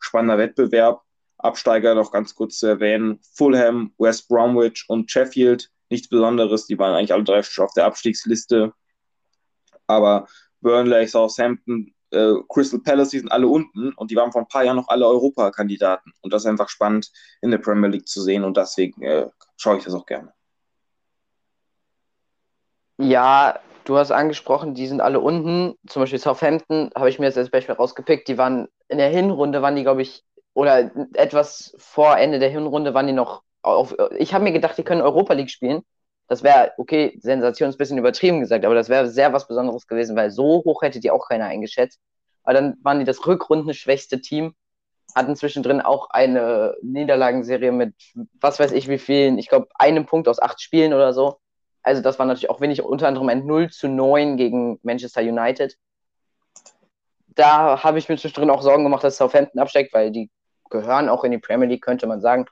Spannender 0.00 0.38
Wettbewerb. 0.38 1.02
Absteiger 1.38 1.94
noch 1.94 2.10
ganz 2.10 2.34
kurz 2.34 2.58
zu 2.58 2.66
erwähnen: 2.66 3.20
Fulham, 3.34 3.92
West 3.98 4.28
Bromwich 4.28 4.84
und 4.88 5.10
Sheffield. 5.10 5.70
Nichts 5.90 6.08
Besonderes. 6.08 6.66
Die 6.66 6.78
waren 6.78 6.94
eigentlich 6.94 7.12
alle 7.12 7.24
drei 7.24 7.40
auf 7.40 7.74
der 7.74 7.84
Abstiegsliste. 7.84 8.72
Aber 9.86 10.26
Burnley, 10.60 11.06
Southampton, 11.06 11.94
äh, 12.14 12.34
Crystal 12.48 12.80
Palace, 12.80 13.10
die 13.10 13.18
sind 13.18 13.32
alle 13.32 13.48
unten 13.48 13.92
und 13.94 14.10
die 14.10 14.16
waren 14.16 14.32
vor 14.32 14.42
ein 14.42 14.48
paar 14.48 14.64
Jahren 14.64 14.76
noch 14.76 14.88
alle 14.88 15.06
Europakandidaten. 15.06 16.12
Und 16.22 16.32
das 16.32 16.42
ist 16.42 16.48
einfach 16.48 16.68
spannend 16.68 17.10
in 17.42 17.50
der 17.50 17.58
Premier 17.58 17.90
League 17.90 18.08
zu 18.08 18.22
sehen 18.22 18.44
und 18.44 18.56
deswegen 18.56 19.02
äh, 19.02 19.28
schaue 19.56 19.78
ich 19.78 19.84
das 19.84 19.94
auch 19.94 20.06
gerne. 20.06 20.32
Ja, 22.98 23.58
du 23.84 23.96
hast 23.96 24.12
angesprochen, 24.12 24.74
die 24.74 24.86
sind 24.86 25.00
alle 25.00 25.20
unten. 25.20 25.74
Zum 25.86 26.02
Beispiel 26.02 26.18
Southampton 26.18 26.90
habe 26.94 27.08
ich 27.08 27.18
mir 27.18 27.26
jetzt 27.26 27.38
als 27.38 27.50
Beispiel 27.50 27.74
rausgepickt. 27.74 28.28
Die 28.28 28.38
waren 28.38 28.68
in 28.88 28.98
der 28.98 29.08
Hinrunde, 29.10 29.62
waren 29.62 29.76
die, 29.76 29.82
glaube 29.82 30.02
ich, 30.02 30.22
oder 30.54 30.90
etwas 31.14 31.74
vor 31.78 32.16
Ende 32.16 32.38
der 32.38 32.50
Hinrunde 32.50 32.94
waren 32.94 33.08
die 33.08 33.12
noch 33.12 33.42
auf. 33.62 33.94
Ich 34.16 34.32
habe 34.32 34.44
mir 34.44 34.52
gedacht, 34.52 34.78
die 34.78 34.84
können 34.84 35.02
Europa 35.02 35.34
League 35.34 35.50
spielen. 35.50 35.82
Das 36.26 36.42
wäre, 36.42 36.72
okay, 36.78 37.18
Sensation 37.20 37.68
ist 37.68 37.76
ein 37.76 37.78
bisschen 37.78 37.98
übertrieben 37.98 38.40
gesagt, 38.40 38.64
aber 38.64 38.74
das 38.74 38.88
wäre 38.88 39.08
sehr 39.08 39.32
was 39.32 39.46
Besonderes 39.46 39.86
gewesen, 39.86 40.16
weil 40.16 40.30
so 40.30 40.62
hoch 40.64 40.82
hätte 40.82 41.00
die 41.00 41.10
auch 41.10 41.28
keiner 41.28 41.46
eingeschätzt. 41.46 42.00
Aber 42.44 42.54
dann 42.54 42.76
waren 42.82 42.98
die 42.98 43.04
das 43.04 43.26
rückrundenschwächste 43.26 44.20
Team, 44.20 44.54
hatten 45.14 45.36
zwischendrin 45.36 45.80
auch 45.80 46.10
eine 46.10 46.76
Niederlagenserie 46.82 47.72
mit 47.72 47.94
was 48.40 48.58
weiß 48.58 48.72
ich 48.72 48.88
wie 48.88 48.98
vielen, 48.98 49.38
ich 49.38 49.48
glaube, 49.48 49.68
einem 49.74 50.06
Punkt 50.06 50.28
aus 50.28 50.40
acht 50.40 50.60
Spielen 50.60 50.94
oder 50.94 51.12
so. 51.12 51.38
Also 51.82 52.00
das 52.00 52.18
war 52.18 52.26
natürlich 52.26 52.50
auch 52.50 52.60
wenig, 52.60 52.82
unter 52.82 53.06
anderem 53.08 53.28
ein 53.28 53.46
0 53.46 53.70
zu 53.70 53.88
9 53.88 54.36
gegen 54.36 54.78
Manchester 54.82 55.20
United. 55.20 55.76
Da 57.28 57.82
habe 57.82 57.98
ich 57.98 58.08
mir 58.08 58.16
zwischendrin 58.16 58.50
auch 58.50 58.62
Sorgen 58.62 58.84
gemacht, 58.84 59.04
dass 59.04 59.18
Southampton 59.18 59.60
absteigt, 59.60 59.92
weil 59.92 60.10
die 60.10 60.30
gehören 60.70 61.08
auch 61.08 61.24
in 61.24 61.32
die 61.32 61.38
Premier 61.38 61.68
League, 61.68 61.84
könnte 61.84 62.06
man 62.06 62.20
sagen. 62.20 62.46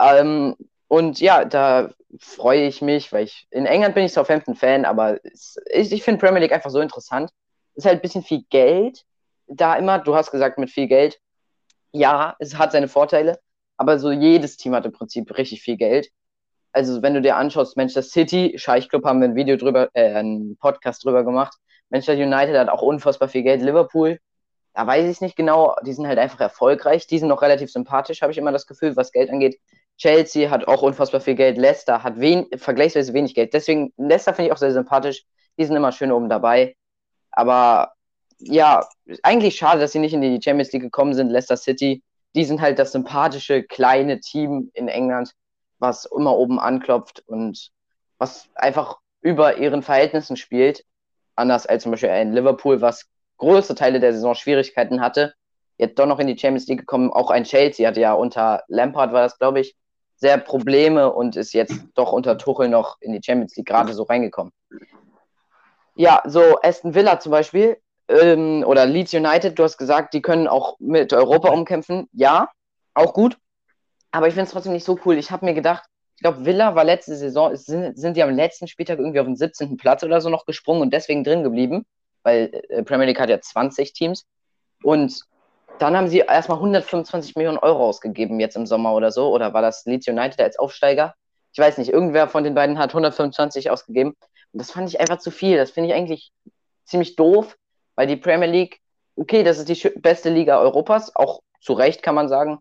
Ähm, 0.00 0.56
und 0.94 1.18
ja, 1.18 1.44
da 1.44 1.90
freue 2.20 2.68
ich 2.68 2.80
mich, 2.80 3.12
weil 3.12 3.24
ich 3.24 3.48
in 3.50 3.66
England 3.66 3.96
bin 3.96 4.04
ich 4.04 4.12
Southampton-Fan, 4.12 4.84
aber 4.84 5.18
ich, 5.24 5.90
ich 5.90 6.04
finde 6.04 6.20
Premier 6.24 6.40
League 6.40 6.52
einfach 6.52 6.70
so 6.70 6.78
interessant. 6.78 7.30
Es 7.74 7.78
ist 7.78 7.86
halt 7.86 7.98
ein 7.98 8.02
bisschen 8.02 8.22
viel 8.22 8.44
Geld 8.48 9.04
da 9.48 9.74
immer. 9.74 9.98
Du 9.98 10.14
hast 10.14 10.30
gesagt, 10.30 10.56
mit 10.56 10.70
viel 10.70 10.86
Geld. 10.86 11.18
Ja, 11.90 12.36
es 12.38 12.56
hat 12.56 12.70
seine 12.70 12.86
Vorteile, 12.86 13.40
aber 13.76 13.98
so 13.98 14.12
jedes 14.12 14.56
Team 14.56 14.72
hat 14.72 14.86
im 14.86 14.92
Prinzip 14.92 15.36
richtig 15.36 15.62
viel 15.62 15.76
Geld. 15.76 16.10
Also, 16.70 17.02
wenn 17.02 17.14
du 17.14 17.22
dir 17.22 17.36
anschaust, 17.38 17.76
Manchester 17.76 18.02
City, 18.02 18.54
Scheich 18.56 18.88
Club 18.88 19.04
haben 19.04 19.20
wir 19.20 19.28
ein 19.28 19.34
Video 19.34 19.56
drüber, 19.56 19.88
äh, 19.94 20.14
einen 20.14 20.56
Podcast 20.58 21.04
drüber 21.04 21.24
gemacht. 21.24 21.56
Manchester 21.90 22.14
United 22.14 22.56
hat 22.56 22.68
auch 22.68 22.82
unfassbar 22.82 23.28
viel 23.28 23.42
Geld. 23.42 23.62
Liverpool, 23.62 24.20
da 24.74 24.86
weiß 24.86 25.10
ich 25.10 25.20
nicht 25.20 25.36
genau. 25.36 25.74
Die 25.84 25.92
sind 25.92 26.06
halt 26.06 26.18
einfach 26.20 26.40
erfolgreich. 26.40 27.08
Die 27.08 27.18
sind 27.18 27.28
noch 27.28 27.42
relativ 27.42 27.72
sympathisch, 27.72 28.22
habe 28.22 28.30
ich 28.30 28.38
immer 28.38 28.52
das 28.52 28.68
Gefühl, 28.68 28.94
was 28.94 29.10
Geld 29.10 29.30
angeht. 29.30 29.58
Chelsea 29.98 30.50
hat 30.50 30.66
auch 30.66 30.82
unfassbar 30.82 31.20
viel 31.20 31.34
Geld. 31.34 31.56
Leicester 31.56 32.02
hat 32.02 32.18
wen 32.18 32.46
vergleichsweise 32.56 33.14
wenig 33.14 33.34
Geld. 33.34 33.54
Deswegen, 33.54 33.92
Leicester 33.96 34.34
finde 34.34 34.48
ich 34.48 34.52
auch 34.52 34.58
sehr 34.58 34.72
sympathisch. 34.72 35.24
Die 35.58 35.64
sind 35.64 35.76
immer 35.76 35.92
schön 35.92 36.12
oben 36.12 36.28
dabei. 36.28 36.76
Aber 37.30 37.92
ja, 38.38 38.86
eigentlich 39.22 39.56
schade, 39.56 39.80
dass 39.80 39.92
sie 39.92 39.98
nicht 39.98 40.14
in 40.14 40.20
die 40.20 40.40
Champions 40.42 40.72
League 40.72 40.82
gekommen 40.82 41.14
sind. 41.14 41.30
Leicester 41.30 41.56
City, 41.56 42.02
die 42.34 42.44
sind 42.44 42.60
halt 42.60 42.78
das 42.78 42.92
sympathische 42.92 43.62
kleine 43.62 44.20
Team 44.20 44.70
in 44.74 44.88
England, 44.88 45.32
was 45.78 46.04
immer 46.06 46.36
oben 46.36 46.58
anklopft 46.58 47.22
und 47.26 47.70
was 48.18 48.48
einfach 48.54 48.98
über 49.20 49.58
ihren 49.58 49.82
Verhältnissen 49.82 50.36
spielt. 50.36 50.84
Anders 51.36 51.66
als 51.66 51.84
zum 51.84 51.92
Beispiel 51.92 52.10
ein 52.10 52.32
Liverpool, 52.32 52.80
was 52.80 53.06
große 53.38 53.74
Teile 53.74 54.00
der 54.00 54.12
Saison 54.12 54.34
Schwierigkeiten 54.34 55.00
hatte. 55.00 55.34
Jetzt 55.76 55.98
doch 55.98 56.06
noch 56.06 56.18
in 56.20 56.26
die 56.26 56.38
Champions 56.38 56.66
League 56.68 56.80
gekommen. 56.80 57.10
Auch 57.10 57.30
ein 57.30 57.44
Chelsea 57.44 57.86
hatte 57.88 58.00
ja 58.00 58.12
unter 58.12 58.62
Lampard, 58.68 59.12
war 59.12 59.22
das, 59.22 59.38
glaube 59.38 59.60
ich, 59.60 59.76
sehr 60.24 60.38
Probleme 60.38 61.12
und 61.12 61.36
ist 61.36 61.52
jetzt 61.52 61.74
doch 61.94 62.12
unter 62.12 62.38
Tuchel 62.38 62.70
noch 62.70 62.96
in 63.02 63.12
die 63.12 63.20
Champions 63.22 63.54
League 63.56 63.66
gerade 63.66 63.92
so 63.92 64.04
reingekommen. 64.04 64.54
Ja, 65.96 66.22
so 66.24 66.58
Aston 66.62 66.94
Villa 66.94 67.20
zum 67.20 67.30
Beispiel 67.30 67.76
ähm, 68.08 68.64
oder 68.66 68.86
Leeds 68.86 69.12
United, 69.12 69.58
du 69.58 69.64
hast 69.64 69.76
gesagt, 69.76 70.14
die 70.14 70.22
können 70.22 70.48
auch 70.48 70.78
mit 70.78 71.12
Europa 71.12 71.50
umkämpfen. 71.50 72.08
Ja, 72.12 72.48
auch 72.94 73.12
gut. 73.12 73.36
Aber 74.12 74.26
ich 74.26 74.32
finde 74.32 74.46
es 74.46 74.52
trotzdem 74.52 74.72
nicht 74.72 74.86
so 74.86 74.98
cool. 75.04 75.18
Ich 75.18 75.30
habe 75.30 75.44
mir 75.44 75.52
gedacht, 75.52 75.84
ich 76.16 76.22
glaube, 76.22 76.46
Villa 76.46 76.74
war 76.74 76.84
letzte 76.84 77.16
Saison, 77.16 77.54
sind, 77.54 77.98
sind 77.98 78.16
die 78.16 78.22
am 78.22 78.34
letzten 78.34 78.66
Spieltag 78.66 78.98
irgendwie 78.98 79.20
auf 79.20 79.26
den 79.26 79.36
17. 79.36 79.76
Platz 79.76 80.02
oder 80.02 80.22
so 80.22 80.30
noch 80.30 80.46
gesprungen 80.46 80.80
und 80.80 80.94
deswegen 80.94 81.22
drin 81.22 81.42
geblieben, 81.42 81.84
weil 82.22 82.62
äh, 82.70 82.82
Premier 82.82 83.04
League 83.04 83.20
hat 83.20 83.28
ja 83.28 83.42
20 83.42 83.92
Teams. 83.92 84.24
Und 84.82 85.20
dann 85.78 85.96
haben 85.96 86.08
sie 86.08 86.18
erstmal 86.18 86.58
125 86.58 87.36
Millionen 87.36 87.58
Euro 87.58 87.88
ausgegeben 87.88 88.40
jetzt 88.40 88.56
im 88.56 88.66
Sommer 88.66 88.94
oder 88.94 89.10
so. 89.10 89.32
Oder 89.32 89.52
war 89.54 89.62
das 89.62 89.84
Leeds 89.84 90.08
United 90.08 90.40
als 90.40 90.58
Aufsteiger? 90.58 91.14
Ich 91.52 91.58
weiß 91.58 91.78
nicht, 91.78 91.90
irgendwer 91.90 92.28
von 92.28 92.44
den 92.44 92.54
beiden 92.54 92.78
hat 92.78 92.90
125 92.90 93.70
ausgegeben. 93.70 94.10
Und 94.52 94.60
das 94.60 94.70
fand 94.70 94.88
ich 94.88 95.00
einfach 95.00 95.18
zu 95.18 95.30
viel. 95.30 95.56
Das 95.56 95.70
finde 95.70 95.90
ich 95.90 95.94
eigentlich 95.94 96.32
ziemlich 96.84 97.16
doof, 97.16 97.56
weil 97.96 98.06
die 98.06 98.16
Premier 98.16 98.48
League, 98.48 98.80
okay, 99.16 99.42
das 99.42 99.58
ist 99.58 99.68
die 99.68 99.88
beste 100.00 100.30
Liga 100.30 100.58
Europas, 100.60 101.14
auch 101.14 101.40
zu 101.60 101.72
Recht 101.72 102.02
kann 102.02 102.14
man 102.14 102.28
sagen. 102.28 102.58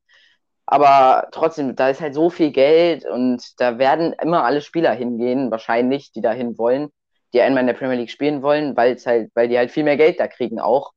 Aber 0.66 1.28
trotzdem, 1.32 1.76
da 1.76 1.90
ist 1.90 2.02
halt 2.02 2.14
so 2.14 2.30
viel 2.30 2.52
Geld 2.52 3.06
und 3.06 3.44
da 3.60 3.78
werden 3.78 4.14
immer 4.22 4.46
alle 4.46 4.62
Spieler 4.62 4.94
hingehen, 4.94 5.52
wahrscheinlich, 5.52 6.12
die 6.14 6.22
dahin 6.22 6.58
wollen, 6.58 6.90
die 7.34 7.42
einmal 7.42 7.62
in 7.62 7.68
der 7.68 7.74
Premier 7.74 7.98
League 7.98 8.12
spielen 8.12 8.42
wollen, 8.42 8.78
weil 8.78 8.96
halt, 9.06 9.32
weil 9.36 9.50
die 9.50 9.58
halt 9.58 9.72
viel 9.72 9.84
mehr 9.84 9.98
Geld 9.98 10.20
da 10.20 10.28
kriegen 10.28 10.60
auch. 10.60 10.94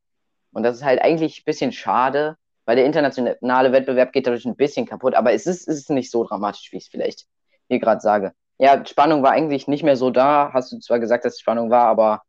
Und 0.56 0.62
das 0.62 0.76
ist 0.76 0.84
halt 0.84 1.02
eigentlich 1.02 1.40
ein 1.40 1.44
bisschen 1.44 1.70
schade, 1.70 2.38
weil 2.64 2.76
der 2.76 2.86
internationale 2.86 3.72
Wettbewerb 3.72 4.10
geht 4.14 4.26
dadurch 4.26 4.46
ein 4.46 4.56
bisschen 4.56 4.86
kaputt. 4.86 5.14
Aber 5.14 5.34
es 5.34 5.46
ist, 5.46 5.68
es 5.68 5.80
ist 5.80 5.90
nicht 5.90 6.10
so 6.10 6.25
dramatisch, 6.25 6.72
wie 6.72 6.78
ich 6.78 6.84
es 6.84 6.88
vielleicht 6.88 7.26
hier 7.68 7.78
gerade 7.78 8.00
sage. 8.00 8.32
Ja, 8.56 8.82
Spannung 8.86 9.22
war 9.22 9.32
eigentlich 9.32 9.68
nicht 9.68 9.82
mehr 9.82 9.98
so 9.98 10.08
da. 10.08 10.52
Hast 10.54 10.72
du 10.72 10.78
zwar 10.78 10.98
gesagt, 10.98 11.26
dass 11.26 11.38
Spannung 11.38 11.68
war, 11.68 11.84
aber 11.84 12.22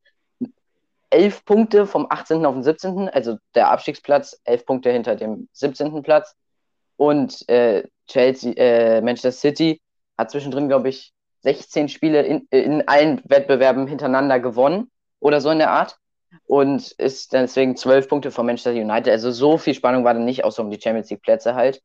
elf 1.09 1.45
Punkte 1.45 1.87
vom 1.87 2.05
18. 2.09 2.45
auf 2.45 2.53
den 2.53 2.63
17., 2.63 3.07
also 3.07 3.37
der 3.55 3.69
Abstiegsplatz, 3.69 4.41
elf 4.43 4.65
Punkte 4.65 4.91
hinter 4.91 5.15
dem 5.15 5.47
17. 5.53 6.03
Platz. 6.03 6.35
Und 6.97 7.47
äh, 7.47 7.87
Chelsea, 8.07 8.51
äh, 8.57 8.99
Manchester 8.99 9.31
City 9.31 9.81
hat 10.17 10.31
zwischendrin, 10.31 10.67
glaube 10.67 10.89
ich, 10.89 11.13
16 11.43 11.87
Spiele 11.87 12.23
in, 12.23 12.45
in 12.49 12.85
allen 12.89 13.21
Wettbewerben 13.23 13.87
hintereinander 13.87 14.41
gewonnen 14.41 14.91
oder 15.21 15.39
so 15.39 15.49
in 15.49 15.59
der 15.59 15.71
Art. 15.71 15.97
Und 16.45 16.91
ist 16.91 17.33
deswegen 17.33 17.75
zwölf 17.75 18.07
Punkte 18.07 18.31
von 18.31 18.45
Manchester 18.45 18.71
United. 18.71 19.09
Also 19.09 19.31
so 19.31 19.57
viel 19.57 19.73
Spannung 19.73 20.03
war 20.03 20.13
da 20.13 20.19
nicht, 20.19 20.43
außer 20.43 20.61
um 20.61 20.71
die 20.71 20.79
Champions 20.81 21.09
League 21.09 21.21
Plätze 21.21 21.55
halt. 21.55 21.81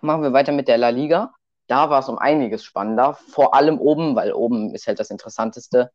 Machen 0.00 0.22
wir 0.22 0.32
weiter 0.32 0.52
mit 0.52 0.68
der 0.68 0.78
La 0.78 0.90
Liga. 0.90 1.32
Da 1.66 1.90
war 1.90 2.00
es 2.00 2.08
um 2.08 2.18
einiges 2.18 2.64
spannender. 2.64 3.14
Vor 3.14 3.54
allem 3.54 3.78
oben, 3.78 4.16
weil 4.16 4.32
oben 4.32 4.74
ist 4.74 4.86
halt 4.86 5.00
das 5.00 5.10
Interessanteste. 5.10 5.90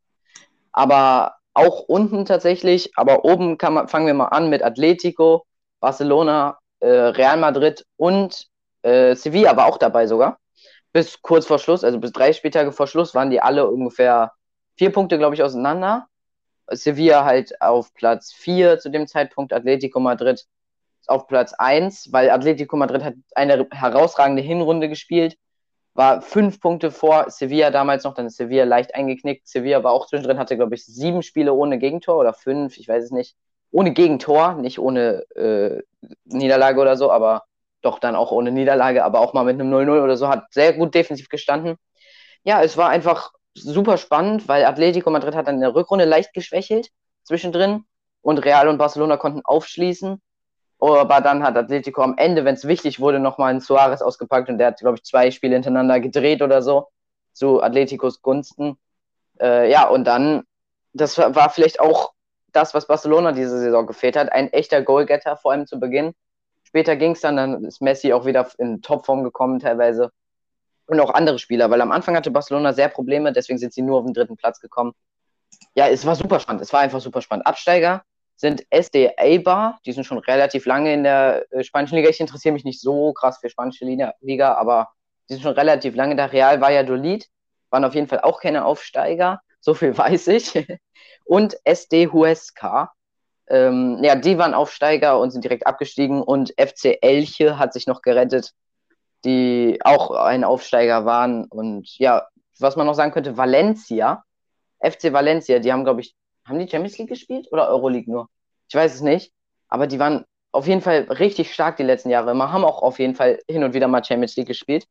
Aber 0.71 1.35
auch 1.53 1.81
unten 1.81 2.25
tatsächlich. 2.25 2.91
Aber 2.95 3.25
oben 3.25 3.57
man, 3.61 3.87
fangen 3.87 4.07
wir 4.07 4.13
mal 4.13 4.27
an 4.27 4.49
mit 4.49 4.63
Atletico, 4.63 5.45
Barcelona, 5.79 6.59
äh, 6.79 6.87
Real 6.87 7.37
Madrid 7.37 7.85
und 7.97 8.47
äh, 8.81 9.15
Sevilla 9.15 9.55
war 9.57 9.67
auch 9.67 9.77
dabei 9.77 10.07
sogar. 10.07 10.39
Bis 10.91 11.21
kurz 11.21 11.45
vor 11.45 11.59
Schluss, 11.59 11.83
also 11.83 11.99
bis 11.99 12.11
drei 12.11 12.33
Spieltage 12.33 12.71
vor 12.71 12.87
Schluss, 12.87 13.13
waren 13.13 13.29
die 13.29 13.41
alle 13.41 13.69
ungefähr 13.69 14.31
vier 14.75 14.91
Punkte, 14.91 15.17
glaube 15.17 15.35
ich, 15.35 15.43
auseinander. 15.43 16.07
Sevilla 16.71 17.25
halt 17.25 17.61
auf 17.61 17.93
Platz 17.93 18.31
vier 18.31 18.79
zu 18.79 18.89
dem 18.89 19.07
Zeitpunkt, 19.07 19.53
Atletico 19.53 19.99
Madrid 19.99 20.45
auf 21.07 21.27
Platz 21.27 21.53
eins, 21.53 22.11
weil 22.11 22.29
Atletico 22.29 22.77
Madrid 22.77 23.03
hat 23.03 23.15
eine 23.35 23.67
herausragende 23.71 24.41
Hinrunde 24.41 24.89
gespielt, 24.89 25.37
war 25.93 26.21
fünf 26.21 26.59
Punkte 26.61 26.91
vor 26.91 27.29
Sevilla 27.29 27.71
damals 27.71 28.03
noch, 28.03 28.13
dann 28.13 28.27
ist 28.27 28.37
Sevilla 28.37 28.63
leicht 28.63 28.95
eingeknickt. 28.95 29.47
Sevilla 29.47 29.83
war 29.83 29.91
auch 29.91 30.07
zwischendrin, 30.07 30.37
hatte, 30.37 30.55
glaube 30.55 30.75
ich, 30.75 30.85
sieben 30.85 31.23
Spiele 31.23 31.53
ohne 31.53 31.79
Gegentor 31.79 32.17
oder 32.17 32.33
fünf, 32.33 32.77
ich 32.77 32.87
weiß 32.87 33.03
es 33.05 33.11
nicht 33.11 33.35
ohne 33.71 33.91
Gegentor, 33.93 34.53
nicht 34.53 34.79
ohne 34.79 35.23
äh, 35.35 35.81
Niederlage 36.25 36.79
oder 36.79 36.97
so, 36.97 37.11
aber 37.11 37.43
doch 37.81 37.99
dann 37.99 38.15
auch 38.15 38.31
ohne 38.31 38.51
Niederlage, 38.51 39.03
aber 39.03 39.19
auch 39.19 39.33
mal 39.33 39.43
mit 39.43 39.59
einem 39.59 39.71
0-0 39.73 40.03
oder 40.03 40.17
so, 40.17 40.27
hat 40.27 40.45
sehr 40.51 40.73
gut 40.73 40.95
defensiv 40.95 41.29
gestanden. 41.29 41.77
Ja, 42.43 42.63
es 42.63 42.77
war 42.77 42.89
einfach 42.89 43.31
super 43.61 43.97
spannend, 43.97 44.47
weil 44.47 44.65
Atletico 44.65 45.09
Madrid 45.09 45.35
hat 45.35 45.47
dann 45.47 45.55
in 45.55 45.61
der 45.61 45.75
Rückrunde 45.75 46.05
leicht 46.05 46.33
geschwächelt 46.33 46.89
zwischendrin 47.23 47.85
und 48.21 48.39
Real 48.39 48.67
und 48.67 48.77
Barcelona 48.77 49.17
konnten 49.17 49.41
aufschließen. 49.43 50.21
Aber 50.79 51.21
dann 51.21 51.43
hat 51.43 51.57
Atletico 51.57 52.01
am 52.01 52.17
Ende, 52.17 52.45
wenn 52.45 52.55
es 52.55 52.65
wichtig 52.65 52.99
wurde, 52.99 53.19
nochmal 53.19 53.51
einen 53.51 53.59
Suarez 53.59 54.01
ausgepackt 54.01 54.49
und 54.49 54.57
der 54.57 54.67
hat, 54.67 54.79
glaube 54.79 54.95
ich, 54.95 55.03
zwei 55.03 55.29
Spiele 55.29 55.55
hintereinander 55.55 55.99
gedreht 55.99 56.41
oder 56.41 56.61
so, 56.61 56.87
zu 57.33 57.61
Atleticos 57.61 58.21
Gunsten. 58.21 58.77
Äh, 59.41 59.69
ja, 59.69 59.87
und 59.87 60.05
dann, 60.05 60.43
das 60.93 61.17
war 61.17 61.49
vielleicht 61.49 61.79
auch 61.81 62.13
das, 62.53 62.73
was 62.73 62.87
Barcelona 62.87 63.33
diese 63.33 63.59
Saison 63.59 63.87
gefehlt 63.87 64.15
hat. 64.15 64.31
Ein 64.31 64.51
echter 64.53 64.81
Goalgetter, 64.81 65.35
vor 65.37 65.51
allem 65.51 65.67
zu 65.67 65.79
Beginn. 65.79 66.13
Später 66.63 66.95
ging 66.95 67.11
es 67.11 67.21
dann, 67.21 67.35
dann 67.35 67.65
ist 67.65 67.81
Messi 67.81 68.13
auch 68.13 68.25
wieder 68.25 68.47
in 68.57 68.81
Topform 68.81 69.23
gekommen 69.23 69.59
teilweise. 69.59 70.11
Und 70.89 70.99
auch 70.99 71.13
andere 71.13 71.37
Spieler, 71.37 71.69
weil 71.69 71.81
am 71.81 71.91
Anfang 71.91 72.15
hatte 72.15 72.31
Barcelona 72.31 72.73
sehr 72.73 72.89
Probleme, 72.89 73.31
deswegen 73.31 73.59
sind 73.59 73.73
sie 73.73 73.83
nur 73.83 73.99
auf 73.99 74.05
den 74.05 74.13
dritten 74.15 74.37
Platz 74.37 74.59
gekommen. 74.59 74.93
Ja, 75.75 75.87
es 75.87 76.03
war 76.03 76.15
super 76.15 76.39
spannend, 76.39 76.63
es 76.63 76.73
war 76.73 76.79
einfach 76.79 76.99
super 76.99 77.21
spannend. 77.21 77.45
Absteiger 77.45 78.01
sind 78.35 78.65
SD 78.71 79.11
Eibar, 79.15 79.79
die 79.85 79.91
sind 79.91 80.05
schon 80.05 80.17
relativ 80.17 80.65
lange 80.65 80.91
in 80.91 81.03
der 81.03 81.45
äh, 81.51 81.63
spanischen 81.63 81.95
Liga. 81.95 82.09
Ich 82.09 82.19
interessiere 82.19 82.53
mich 82.53 82.63
nicht 82.63 82.81
so 82.81 83.13
krass 83.13 83.37
für 83.37 83.51
spanische 83.51 83.85
Liga, 83.85 84.55
aber 84.55 84.89
die 85.29 85.35
sind 85.35 85.43
schon 85.43 85.53
relativ 85.53 85.95
lange 85.95 86.15
da. 86.15 86.25
Real 86.25 86.59
Valladolid 86.59 87.27
waren 87.69 87.85
auf 87.85 87.93
jeden 87.93 88.07
Fall 88.07 88.21
auch 88.21 88.41
keine 88.41 88.65
Aufsteiger, 88.65 89.41
so 89.59 89.75
viel 89.75 89.95
weiß 89.95 90.29
ich 90.29 90.53
und 91.23 91.55
SD 91.65 92.07
Huesca. 92.07 92.93
Ähm, 93.47 93.99
ja, 94.03 94.15
die 94.15 94.39
waren 94.39 94.55
Aufsteiger 94.55 95.19
und 95.19 95.29
sind 95.29 95.43
direkt 95.43 95.67
abgestiegen 95.67 96.23
und 96.23 96.49
FC 96.57 96.97
Elche 97.01 97.59
hat 97.59 97.73
sich 97.73 97.85
noch 97.85 98.01
gerettet, 98.01 98.53
die 99.25 99.79
auch 99.83 100.11
ein 100.11 100.43
Aufsteiger 100.43 101.05
waren. 101.05 101.45
Und 101.45 101.97
ja, 101.97 102.27
was 102.59 102.75
man 102.75 102.87
noch 102.87 102.93
sagen 102.93 103.11
könnte, 103.11 103.37
Valencia, 103.37 104.23
FC 104.79 105.11
Valencia, 105.11 105.59
die 105.59 105.71
haben, 105.71 105.83
glaube 105.83 106.01
ich, 106.01 106.15
haben 106.45 106.59
die 106.59 106.69
Champions 106.69 106.97
League 106.97 107.09
gespielt 107.09 107.47
oder 107.51 107.69
Euroleague 107.69 108.11
nur? 108.11 108.29
Ich 108.67 108.75
weiß 108.75 108.93
es 108.95 109.01
nicht. 109.01 109.31
Aber 109.67 109.87
die 109.87 109.99
waren 109.99 110.25
auf 110.51 110.67
jeden 110.67 110.81
Fall 110.81 111.03
richtig 111.03 111.53
stark 111.53 111.77
die 111.77 111.83
letzten 111.83 112.09
Jahre. 112.09 112.33
Wir 112.33 112.51
haben 112.51 112.65
auch 112.65 112.81
auf 112.81 112.99
jeden 112.99 113.15
Fall 113.15 113.39
hin 113.47 113.63
und 113.63 113.73
wieder 113.73 113.87
mal 113.87 114.03
Champions 114.03 114.35
League 114.35 114.47
gespielt. 114.47 114.87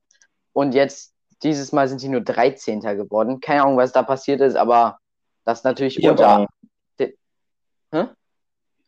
Und 0.53 0.73
jetzt, 0.73 1.13
dieses 1.43 1.73
Mal 1.73 1.89
sind 1.89 1.99
sie 1.99 2.09
nur 2.09 2.21
13. 2.21 2.81
geworden. 2.81 3.41
Keine 3.41 3.63
Ahnung, 3.63 3.77
was 3.77 3.93
da 3.93 4.03
passiert 4.03 4.41
ist, 4.41 4.57
aber 4.57 4.99
das 5.45 5.65
natürlich 5.65 5.99
ich 5.99 6.09
unter. 6.09 6.29
Habe 6.29 6.49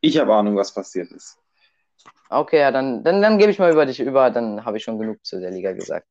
ich 0.02 0.18
habe 0.18 0.34
Ahnung, 0.34 0.56
was 0.56 0.72
passiert 0.72 1.10
ist. 1.12 1.36
Okay, 2.28 2.60
ja, 2.60 2.70
dann, 2.70 3.02
dann, 3.02 3.20
dann 3.20 3.38
gebe 3.38 3.50
ich 3.50 3.58
mal 3.58 3.72
über 3.72 3.86
dich 3.86 4.00
über, 4.00 4.30
dann 4.30 4.64
habe 4.64 4.76
ich 4.76 4.84
schon 4.84 4.98
genug 4.98 5.24
zu 5.24 5.40
der 5.40 5.50
Liga 5.50 5.72
gesagt. 5.72 6.06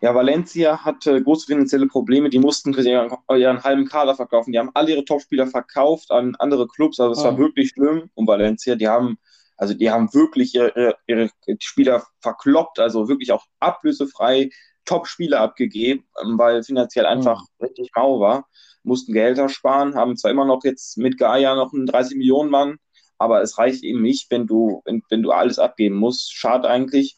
Ja, 0.00 0.14
Valencia 0.14 0.84
hatte 0.84 1.22
große 1.22 1.46
finanzielle 1.46 1.86
Probleme, 1.86 2.28
die 2.28 2.40
mussten 2.40 2.74
ihren, 2.74 3.12
ihren 3.30 3.62
halben 3.62 3.86
Kader 3.86 4.16
verkaufen. 4.16 4.50
Die 4.50 4.58
haben 4.58 4.70
alle 4.74 4.90
ihre 4.90 5.04
Topspieler 5.04 5.46
verkauft 5.46 6.10
an 6.10 6.34
andere 6.40 6.66
Clubs, 6.66 6.98
also 6.98 7.12
es 7.12 7.20
oh. 7.20 7.24
war 7.24 7.38
wirklich 7.38 7.70
schlimm 7.70 8.10
um 8.14 8.26
Valencia. 8.26 8.74
Die 8.74 8.88
haben, 8.88 9.16
also 9.56 9.74
die 9.74 9.90
haben 9.90 10.12
wirklich 10.12 10.56
ihre, 10.56 10.96
ihre 11.06 11.30
Spieler 11.60 12.04
verkloppt, 12.20 12.80
also 12.80 13.08
wirklich 13.08 13.30
auch 13.30 13.46
ablösefrei 13.60 14.50
Top-Spieler 14.84 15.40
abgegeben, 15.40 16.04
weil 16.34 16.64
finanziell 16.64 17.06
einfach 17.06 17.44
oh. 17.58 17.64
richtig 17.64 17.90
mau 17.94 18.18
war 18.18 18.48
mussten 18.84 19.12
Gehälter 19.12 19.48
sparen, 19.48 19.94
haben 19.94 20.16
zwar 20.16 20.30
immer 20.30 20.44
noch 20.44 20.64
jetzt 20.64 20.98
mit 20.98 21.18
Gaia 21.18 21.54
noch 21.54 21.72
einen 21.72 21.86
30 21.86 22.16
Millionen 22.16 22.50
Mann, 22.50 22.78
aber 23.22 23.40
es 23.40 23.56
reicht 23.56 23.84
eben 23.84 24.02
nicht, 24.02 24.30
wenn 24.30 24.46
du, 24.46 24.82
wenn, 24.84 25.02
wenn 25.08 25.22
du 25.22 25.30
alles 25.30 25.58
abgeben 25.58 25.96
musst. 25.96 26.34
Schade 26.34 26.68
eigentlich. 26.68 27.16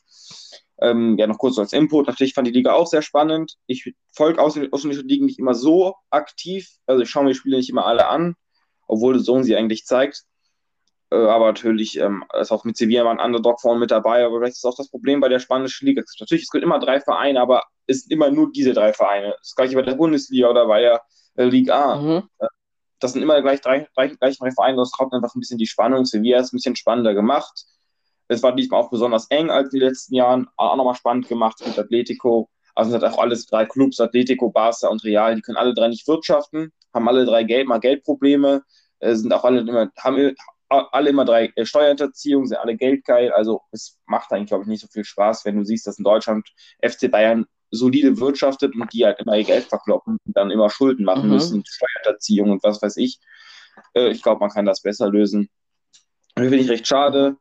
Ähm, 0.81 1.17
ja, 1.19 1.27
noch 1.27 1.39
kurz 1.39 1.59
als 1.59 1.73
Input. 1.73 2.07
Natürlich 2.07 2.35
fand 2.35 2.47
die 2.47 2.53
Liga 2.53 2.75
auch 2.75 2.87
sehr 2.87 3.03
spannend. 3.03 3.55
Ich 3.67 3.95
folge 4.13 4.41
ausländische 4.43 5.07
Ligen 5.07 5.27
nicht 5.27 5.39
immer 5.39 5.55
so 5.55 5.95
aktiv. 6.11 6.69
Also 6.87 7.03
ich 7.03 7.09
schaue 7.09 7.25
mir 7.25 7.31
die 7.31 7.37
Spiele 7.37 7.57
nicht 7.57 7.71
immer 7.71 7.87
alle 7.87 8.09
an, 8.09 8.35
obwohl 8.87 9.15
der 9.15 9.23
Sohn 9.23 9.45
sie 9.45 9.57
eigentlich 9.57 9.87
zeigt. 9.87 10.25
Äh, 11.11 11.17
aber 11.17 11.47
natürlich 11.47 11.99
ähm, 11.99 12.25
ist 12.39 12.53
auch 12.53 12.65
mit 12.65 12.77
Sevilla 12.77 13.05
mal 13.05 13.19
ein 13.19 13.25
Underdog 13.25 13.61
vorne 13.61 13.81
mit 13.81 13.91
dabei. 13.91 14.27
Aber 14.27 14.39
vielleicht 14.39 14.57
ist 14.57 14.65
auch 14.67 14.77
das 14.77 14.91
Problem 14.91 15.21
bei 15.21 15.29
der 15.29 15.39
spanischen 15.39 15.87
Liga. 15.87 16.03
Natürlich, 16.21 16.45
es 16.45 16.51
gibt 16.51 16.65
immer 16.65 16.81
drei 16.81 17.01
Vereine, 17.01 17.41
aber 17.41 17.63
es 17.87 18.03
sind 18.03 18.13
immer 18.13 18.31
nur 18.31 18.53
diese 18.53 18.75
drei 18.75 18.93
Vereine. 18.93 19.35
Das 19.41 19.55
gleiche 19.55 19.77
bei 19.77 19.83
der 19.83 19.95
Bundesliga 19.95 20.51
oder 20.51 20.67
bei 20.67 20.81
der 20.81 21.03
äh, 21.37 21.45
Liga 21.45 21.93
A. 21.93 22.01
Mhm. 22.01 22.29
Äh, 23.05 23.07
das 23.07 23.13
sind 23.13 23.23
immer 23.23 23.41
gleich 23.43 23.61
drei, 23.61 23.87
gleich, 23.95 24.19
gleich 24.19 24.39
drei 24.39 24.51
Vereine, 24.51 24.79
das 24.79 24.99
raubt 24.99 25.13
einfach 25.13 25.35
ein 25.35 25.41
bisschen 25.41 25.59
die 25.59 25.67
Spannung. 25.67 26.05
Sevilla 26.05 26.41
ist 26.41 26.53
ein 26.53 26.57
bisschen 26.57 26.77
spannender 26.77 27.15
gemacht. 27.15 27.65
Es 28.29 28.43
war 28.43 28.55
diesmal 28.55 28.83
auch 28.83 28.91
besonders 28.91 29.27
eng 29.31 29.51
als 29.51 29.73
in 29.73 29.81
den 29.81 29.89
letzten 29.89 30.15
Jahren, 30.15 30.49
auch 30.57 30.77
nochmal 30.77 30.95
spannend 30.95 31.29
gemacht 31.29 31.63
mit 31.65 31.79
Atletico. 31.79 32.49
Also 32.75 32.91
es 32.97 33.03
hat 33.03 33.13
auch 33.13 33.19
alles 33.19 33.47
drei 33.47 33.67
Clubs, 33.67 34.01
Atletico, 34.01 34.51
Barca 34.51 34.89
und 34.89 35.05
Real, 35.05 35.37
die 35.37 35.43
können 35.43 35.59
alle 35.59 35.75
drei 35.75 35.89
nicht 35.89 36.09
wirtschaften, 36.09 36.73
haben 36.93 37.09
alle 37.09 37.25
drei 37.25 37.45
Geld, 37.45 37.69
mal 37.69 37.79
Geldprobleme, 37.79 38.63
äh, 39.01 39.15
sind 39.15 39.33
auch 39.33 39.45
alle 39.45 39.61
immer, 39.61 39.91
haben 39.99 40.35
alle 40.69 41.11
immer 41.11 41.25
drei 41.25 41.53
Steuerhinterziehungen, 41.63 42.49
sind 42.49 42.57
alle 42.57 42.77
geldgeil. 42.77 43.31
Also 43.33 43.61
es 43.71 43.99
macht 44.07 44.33
eigentlich, 44.33 44.49
glaube 44.49 44.65
ich, 44.65 44.69
nicht 44.69 44.81
so 44.81 44.89
viel 44.89 45.05
Spaß, 45.05 45.45
wenn 45.45 45.59
du 45.59 45.65
siehst, 45.65 45.87
dass 45.87 45.99
in 45.99 46.05
Deutschland 46.05 46.49
FC 46.83 47.11
Bayern 47.11 47.47
solide 47.75 48.19
wirtschaftet 48.19 48.75
und 48.75 48.93
die 48.93 49.05
halt 49.05 49.21
immer 49.21 49.37
ihr 49.37 49.45
Geld 49.45 49.65
verkloppen 49.65 50.19
und 50.25 50.37
dann 50.37 50.51
immer 50.51 50.71
Schulden 50.71 51.05
machen 51.05 51.27
mhm. 51.27 51.35
müssen, 51.35 51.65
Steuerhinterziehung 51.67 52.51
und 52.51 52.63
was 52.63 52.81
weiß 52.83 52.97
ich. 52.97 53.19
Äh, 53.95 54.11
ich 54.11 54.23
glaube, 54.23 54.41
man 54.41 54.51
kann 54.51 54.65
das 54.65 54.83
besser 54.83 55.11
lösen. 55.11 55.49
Finde 56.37 56.57
ich 56.57 56.69
recht 56.69 56.87
schade. 56.87 57.37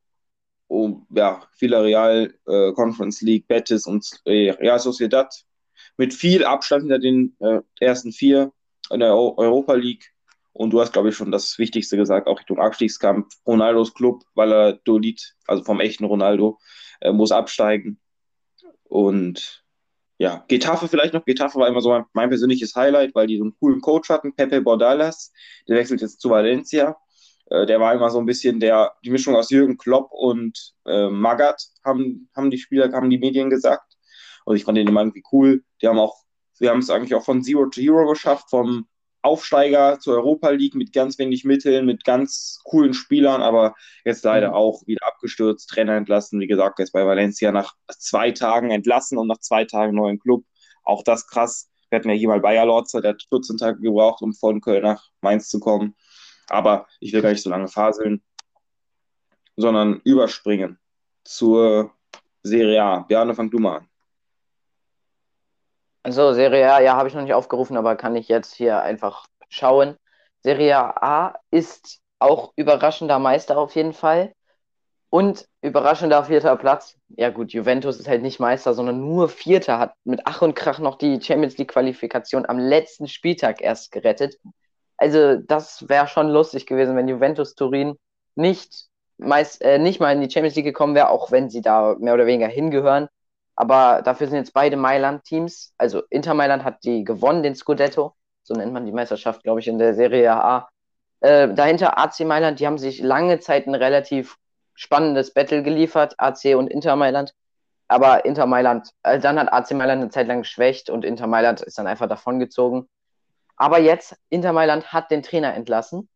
Oh, 0.68 1.02
ja, 1.10 1.44
Villarreal, 1.60 2.34
äh, 2.48 2.72
Conference 2.74 3.22
League, 3.22 3.48
Betis 3.48 3.86
und 3.86 4.08
äh, 4.26 4.52
Real 4.52 4.80
Sociedad 4.80 5.34
mit 5.98 6.14
viel 6.14 6.46
Abstand 6.46 6.84
hinter 6.84 7.00
den 7.00 7.36
äh, 7.40 7.62
ersten 7.80 8.12
vier 8.12 8.52
in 8.90 9.00
der 9.00 9.16
Europa 9.16 9.74
League. 9.74 10.12
Und 10.52 10.72
du 10.72 10.82
hast, 10.82 10.94
glaube 10.94 11.10
ich, 11.10 11.16
schon 11.16 11.32
das 11.32 11.58
Wichtigste 11.58 11.98
gesagt, 11.98 12.28
auch 12.28 12.40
Richtung 12.40 12.60
Abstiegskampf. 12.60 13.36
Ronaldos 13.46 13.94
Club, 13.94 14.24
weil 14.36 14.52
er 14.52 14.74
Dolit, 14.74 15.36
also 15.48 15.64
vom 15.64 15.80
echten 15.80 16.06
Ronaldo, 16.06 16.60
äh, 17.02 17.12
muss 17.12 17.32
absteigen. 17.32 18.00
Und 18.84 19.63
ja, 20.24 20.46
Getafe 20.48 20.88
vielleicht 20.88 21.14
noch. 21.14 21.26
Getafe 21.26 21.60
war 21.60 21.68
immer 21.68 21.82
so 21.82 21.90
mein, 21.90 22.06
mein, 22.14 22.30
persönliches 22.30 22.76
Highlight, 22.76 23.14
weil 23.14 23.28
die 23.28 23.38
so 23.38 23.44
einen 23.44 23.58
coolen 23.60 23.82
Coach 23.82 24.08
hatten, 24.08 24.34
Pepe 24.34 24.62
Bordalas. 24.62 25.34
Der 25.68 25.76
wechselt 25.76 26.00
jetzt 26.00 26.22
zu 26.22 26.30
Valencia. 26.30 26.96
Äh, 27.48 27.66
der 27.66 27.82
war 27.82 27.94
immer 27.94 28.10
so 28.10 28.20
ein 28.20 28.26
bisschen 28.26 28.62
der, 28.62 28.94
die 29.04 29.10
Mischung 29.10 29.36
aus 29.36 29.50
Jürgen 29.50 29.78
Klopp 29.78 30.14
und 30.14 30.76
äh, 30.86 31.10
Magath, 31.10 31.68
haben, 31.84 32.30
haben 32.34 32.52
die 32.52 32.58
Spieler, 32.58 32.90
haben 32.94 33.10
die 33.10 33.18
Medien 33.18 33.50
gesagt. 33.50 33.98
Und 34.46 34.56
ich 34.56 34.64
fand 34.64 34.78
den 34.78 34.88
immer 34.88 35.02
irgendwie 35.02 35.26
cool. 35.34 35.62
Die 35.82 35.90
haben 35.90 36.00
auch, 36.00 36.16
wir 36.58 36.70
haben 36.70 36.80
es 36.80 36.90
eigentlich 36.90 37.16
auch 37.16 37.26
von 37.26 37.44
Zero 37.44 37.66
to 37.66 37.82
Hero 37.82 38.08
geschafft, 38.08 38.50
vom 38.50 38.88
Aufsteiger 39.24 40.00
zur 40.00 40.16
Europa 40.16 40.50
League 40.50 40.76
mit 40.76 40.92
ganz 40.92 41.18
wenig 41.18 41.46
Mitteln, 41.46 41.86
mit 41.86 42.04
ganz 42.04 42.60
coolen 42.66 42.94
Spielern, 42.94 43.42
aber 43.42 43.74
jetzt 44.04 44.24
leider 44.24 44.50
mhm. 44.50 44.56
auch 44.56 44.86
wieder 44.86 45.08
abgestürzt, 45.08 45.70
Trainer 45.70 45.96
entlassen. 45.96 46.40
Wie 46.42 46.48
gesagt, 46.48 46.80
jetzt 46.80 46.92
bei 46.92 47.06
Valencia 47.06 47.52
nach 47.52 47.74
zwei 47.98 48.32
Tagen 48.32 48.70
entlassen 48.70 49.18
und 49.18 49.28
nach 49.28 49.40
zwei 49.40 49.64
Tagen 49.64 49.96
neuen 49.96 50.20
Club. 50.20 50.44
Auch 50.84 51.04
das 51.04 51.28
krass. 51.28 51.70
Wir 51.90 52.00
hatten 52.00 52.10
ja 52.10 52.16
hier 52.16 52.28
mal 52.28 52.42
Bayer 52.42 52.66
Lorzer, 52.66 53.02
der 53.02 53.12
hat 53.12 53.24
14 53.30 53.58
Tage 53.58 53.80
gebraucht, 53.80 54.22
um 54.22 54.34
von 54.34 54.60
Köln 54.60 54.84
nach 54.84 55.08
Mainz 55.22 55.48
zu 55.48 55.60
kommen. 55.60 55.96
Aber 56.50 56.88
ich 57.00 57.14
will 57.14 57.22
gar 57.22 57.30
nicht 57.30 57.44
so 57.44 57.50
lange 57.50 57.70
faseln, 57.70 58.22
sondern 59.56 60.02
überspringen 60.04 60.80
zur 61.24 61.92
Serie 62.42 62.84
A. 62.84 63.00
Bjarne, 63.00 63.34
fang 63.36 63.50
du 63.50 63.60
mal 63.60 63.78
an. 63.78 63.90
Also 66.04 66.34
Serie 66.34 66.72
A, 66.72 66.82
ja, 66.82 66.96
habe 66.98 67.08
ich 67.08 67.16
noch 67.16 67.22
nicht 67.22 67.34
aufgerufen, 67.34 67.78
aber 67.78 67.96
kann 67.96 68.16
ich 68.16 68.28
jetzt 68.28 68.54
hier 68.54 68.82
einfach 68.82 69.26
schauen. 69.50 69.96
Serie 70.42 70.78
A 70.78 71.36
ist 71.50 72.00
auch 72.20 72.54
überraschender 72.58 73.20
Meister 73.20 73.58
auf 73.58 73.76
jeden 73.76 73.94
Fall. 73.94 74.34
Und 75.10 75.48
überraschender 75.62 76.24
vierter 76.26 76.56
Platz. 76.58 76.98
Ja 77.10 77.30
gut, 77.30 77.54
Juventus 77.54 78.00
ist 78.00 78.08
halt 78.08 78.24
nicht 78.24 78.40
Meister, 78.40 78.74
sondern 78.74 79.00
nur 79.00 79.30
Vierter, 79.30 79.78
hat 79.80 79.94
mit 80.06 80.22
Ach 80.26 80.42
und 80.42 80.56
Krach 80.56 80.80
noch 80.80 80.98
die 80.98 81.22
Champions 81.22 81.58
League-Qualifikation 81.58 82.48
am 82.48 82.58
letzten 82.58 83.08
Spieltag 83.08 83.62
erst 83.62 83.92
gerettet. 83.92 84.40
Also 84.98 85.38
das 85.38 85.88
wäre 85.88 86.08
schon 86.08 86.30
lustig 86.30 86.66
gewesen, 86.66 86.96
wenn 86.96 87.08
Juventus 87.08 87.56
Turin 87.56 87.96
nicht, 88.36 88.88
meist, 89.18 89.62
äh, 89.62 89.78
nicht 89.78 90.00
mal 90.00 90.14
in 90.14 90.22
die 90.22 90.32
Champions 90.32 90.56
League 90.56 90.66
gekommen 90.66 90.96
wäre, 90.96 91.10
auch 91.10 91.32
wenn 91.32 91.50
sie 91.50 91.62
da 91.62 91.96
mehr 92.00 92.16
oder 92.16 92.26
weniger 92.26 92.48
hingehören. 92.48 93.08
Aber 93.56 94.02
dafür 94.02 94.28
sind 94.28 94.38
jetzt 94.38 94.54
beide 94.54 94.78
Mailand-Teams. 94.78 95.74
Also 95.78 96.04
Inter 96.10 96.34
Mailand 96.34 96.64
hat 96.64 96.84
die 96.84 97.04
gewonnen, 97.04 97.44
den 97.44 97.56
Scudetto. 97.56 98.16
So 98.44 98.54
nennt 98.54 98.74
man 98.74 98.86
die 98.86 98.92
Meisterschaft, 98.92 99.44
glaube 99.44 99.60
ich, 99.60 99.68
in 99.68 99.78
der 99.78 99.94
Serie 99.94 100.34
A. 100.34 100.70
Äh, 101.22 101.54
dahinter 101.54 101.98
AC 101.98 102.22
Mailand, 102.22 102.60
die 102.60 102.68
haben 102.68 102.78
sich 102.78 103.00
lange 103.00 103.40
Zeit 103.40 103.68
ein 103.68 103.76
relativ 103.76 104.38
spannendes 104.74 105.34
Battle 105.34 105.64
geliefert, 105.64 106.16
AC 106.18 106.56
und 106.56 106.68
Inter 106.68 106.96
Mailand. 106.96 107.34
Aber 107.88 108.26
Inter 108.26 108.46
Mailand, 108.46 108.90
äh, 109.04 109.20
dann 109.20 109.40
hat 109.40 109.54
AC 109.54 109.72
Mailand 109.72 110.02
eine 110.02 110.10
Zeit 110.10 110.28
lang 110.28 110.42
geschwächt 110.42 110.90
und 110.90 111.06
Inter 111.06 111.28
Mailand 111.28 111.62
ist 111.62 111.78
dann 111.78 111.88
einfach 111.88 112.10
davongezogen. 112.10 112.90
Aber 113.56 113.80
jetzt, 113.80 114.18
Inter 114.30 114.52
Mailand 114.52 114.92
hat 114.92 115.12
den 115.12 115.22
Trainer 115.24 115.54
entlassen. 115.54 116.10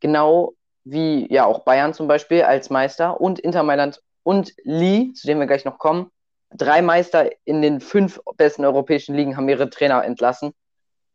Genau 0.00 0.54
wie 0.84 1.30
ja 1.32 1.44
auch 1.44 1.60
Bayern 1.64 1.94
zum 1.94 2.06
Beispiel 2.06 2.42
als 2.42 2.70
Meister 2.70 3.20
und 3.20 3.40
Inter 3.40 3.64
Mailand 3.64 4.00
und 4.22 4.54
Lee, 4.62 5.12
zu 5.12 5.26
dem 5.26 5.40
wir 5.40 5.46
gleich 5.46 5.64
noch 5.64 5.78
kommen, 5.78 6.10
drei 6.54 6.82
Meister 6.82 7.30
in 7.44 7.62
den 7.62 7.80
fünf 7.80 8.20
besten 8.36 8.64
europäischen 8.64 9.14
Ligen 9.14 9.36
haben 9.36 9.48
ihre 9.48 9.70
Trainer 9.70 10.04
entlassen, 10.04 10.52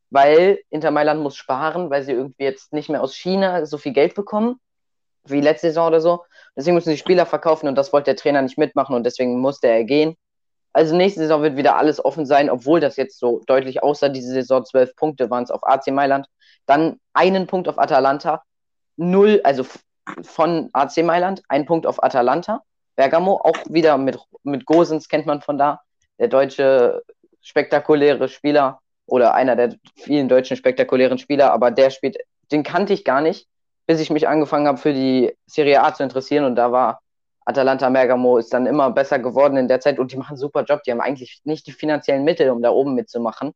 weil 0.09 0.59
Inter 0.69 0.91
Mailand 0.91 1.21
muss 1.21 1.35
sparen, 1.35 1.89
weil 1.89 2.03
sie 2.03 2.11
irgendwie 2.11 2.43
jetzt 2.43 2.73
nicht 2.73 2.89
mehr 2.89 3.01
aus 3.01 3.15
China 3.15 3.65
so 3.65 3.77
viel 3.77 3.93
Geld 3.93 4.15
bekommen, 4.15 4.59
wie 5.23 5.41
letzte 5.41 5.67
Saison 5.67 5.87
oder 5.87 6.01
so. 6.01 6.23
Deswegen 6.55 6.75
müssen 6.75 6.89
sie 6.89 6.97
Spieler 6.97 7.25
verkaufen 7.25 7.67
und 7.67 7.75
das 7.75 7.93
wollte 7.93 8.11
der 8.11 8.17
Trainer 8.17 8.41
nicht 8.41 8.57
mitmachen 8.57 8.95
und 8.95 9.05
deswegen 9.05 9.39
musste 9.39 9.67
er 9.67 9.83
gehen. 9.83 10.15
Also 10.73 10.95
nächste 10.95 11.21
Saison 11.21 11.41
wird 11.43 11.57
wieder 11.57 11.77
alles 11.77 12.03
offen 12.03 12.25
sein, 12.25 12.49
obwohl 12.49 12.79
das 12.79 12.95
jetzt 12.95 13.19
so 13.19 13.41
deutlich 13.45 13.83
aussah. 13.83 14.09
Diese 14.09 14.31
Saison 14.31 14.65
zwölf 14.65 14.95
Punkte 14.95 15.29
waren 15.29 15.43
es 15.43 15.51
auf 15.51 15.63
AC 15.63 15.87
Mailand, 15.87 16.27
dann 16.65 16.99
einen 17.13 17.47
Punkt 17.47 17.67
auf 17.67 17.77
Atalanta, 17.77 18.43
null, 18.95 19.41
also 19.43 19.65
von 20.23 20.69
AC 20.73 21.03
Mailand, 21.03 21.43
ein 21.49 21.65
Punkt 21.65 21.85
auf 21.85 22.03
Atalanta 22.03 22.63
Bergamo, 23.01 23.41
auch 23.43 23.57
wieder 23.67 23.97
mit, 23.97 24.19
mit 24.43 24.67
Gosens 24.67 25.09
kennt 25.09 25.25
man 25.25 25.41
von 25.41 25.57
da, 25.57 25.81
der 26.19 26.27
deutsche 26.27 27.01
spektakuläre 27.41 28.27
Spieler 28.27 28.79
oder 29.07 29.33
einer 29.33 29.55
der 29.55 29.75
vielen 29.95 30.29
deutschen 30.29 30.55
spektakulären 30.55 31.17
Spieler, 31.17 31.51
aber 31.51 31.71
der 31.71 31.89
spielt, 31.89 32.17
den 32.51 32.61
kannte 32.61 32.93
ich 32.93 33.03
gar 33.03 33.21
nicht, 33.21 33.47
bis 33.87 33.99
ich 33.99 34.11
mich 34.11 34.27
angefangen 34.27 34.67
habe 34.67 34.77
für 34.77 34.93
die 34.93 35.35
Serie 35.47 35.81
A 35.81 35.95
zu 35.95 36.03
interessieren 36.03 36.45
und 36.45 36.55
da 36.55 36.71
war 36.71 37.01
Atalanta 37.43 37.89
Bergamo 37.89 38.37
ist 38.37 38.53
dann 38.53 38.67
immer 38.67 38.91
besser 38.91 39.17
geworden 39.17 39.57
in 39.57 39.67
der 39.67 39.79
Zeit 39.79 39.97
und 39.97 40.11
die 40.11 40.17
machen 40.17 40.33
einen 40.33 40.37
super 40.37 40.63
Job. 40.63 40.83
Die 40.83 40.91
haben 40.91 41.01
eigentlich 41.01 41.41
nicht 41.43 41.65
die 41.65 41.71
finanziellen 41.71 42.23
Mittel, 42.23 42.51
um 42.51 42.61
da 42.61 42.69
oben 42.69 42.93
mitzumachen, 42.93 43.53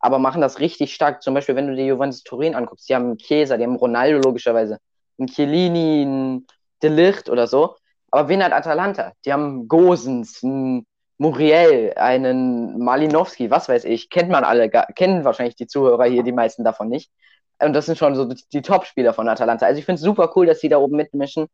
aber 0.00 0.18
machen 0.18 0.42
das 0.42 0.60
richtig 0.60 0.92
stark. 0.92 1.22
Zum 1.22 1.32
Beispiel, 1.32 1.56
wenn 1.56 1.66
du 1.66 1.74
dir 1.74 1.86
Juventus 1.86 2.24
Turin 2.24 2.54
anguckst, 2.54 2.90
die 2.90 2.94
haben 2.94 3.06
einen 3.06 3.16
die 3.16 3.46
haben 3.48 3.76
Ronaldo 3.76 4.18
logischerweise, 4.18 4.76
einen 5.18 5.28
Chiellini, 5.28 6.02
einen 6.02 6.46
Delicht 6.82 7.30
oder 7.30 7.46
so. 7.46 7.76
Aber 8.12 8.28
wen 8.28 8.44
hat 8.44 8.52
Atalanta? 8.52 9.12
Die 9.24 9.32
haben 9.32 9.68
Gosens, 9.68 10.44
einen 10.44 10.86
Muriel, 11.16 11.94
einen 11.96 12.78
Malinowski, 12.78 13.50
was 13.50 13.68
weiß 13.68 13.84
ich. 13.86 14.10
Kennt 14.10 14.28
man 14.28 14.44
alle, 14.44 14.68
kennen 14.68 15.24
wahrscheinlich 15.24 15.56
die 15.56 15.66
Zuhörer 15.66 16.04
hier, 16.04 16.22
die 16.22 16.32
meisten 16.32 16.62
davon 16.62 16.88
nicht. 16.88 17.10
Und 17.58 17.72
das 17.72 17.86
sind 17.86 17.96
schon 17.96 18.14
so 18.14 18.26
die, 18.26 18.42
die 18.52 18.60
Top-Spieler 18.60 19.14
von 19.14 19.28
Atalanta. 19.28 19.64
Also 19.64 19.78
ich 19.78 19.86
finde 19.86 19.96
es 19.96 20.02
super 20.02 20.30
cool, 20.36 20.46
dass 20.46 20.60
sie 20.60 20.68
da 20.68 20.76
oben 20.76 20.96
mitmischen. 20.96 21.46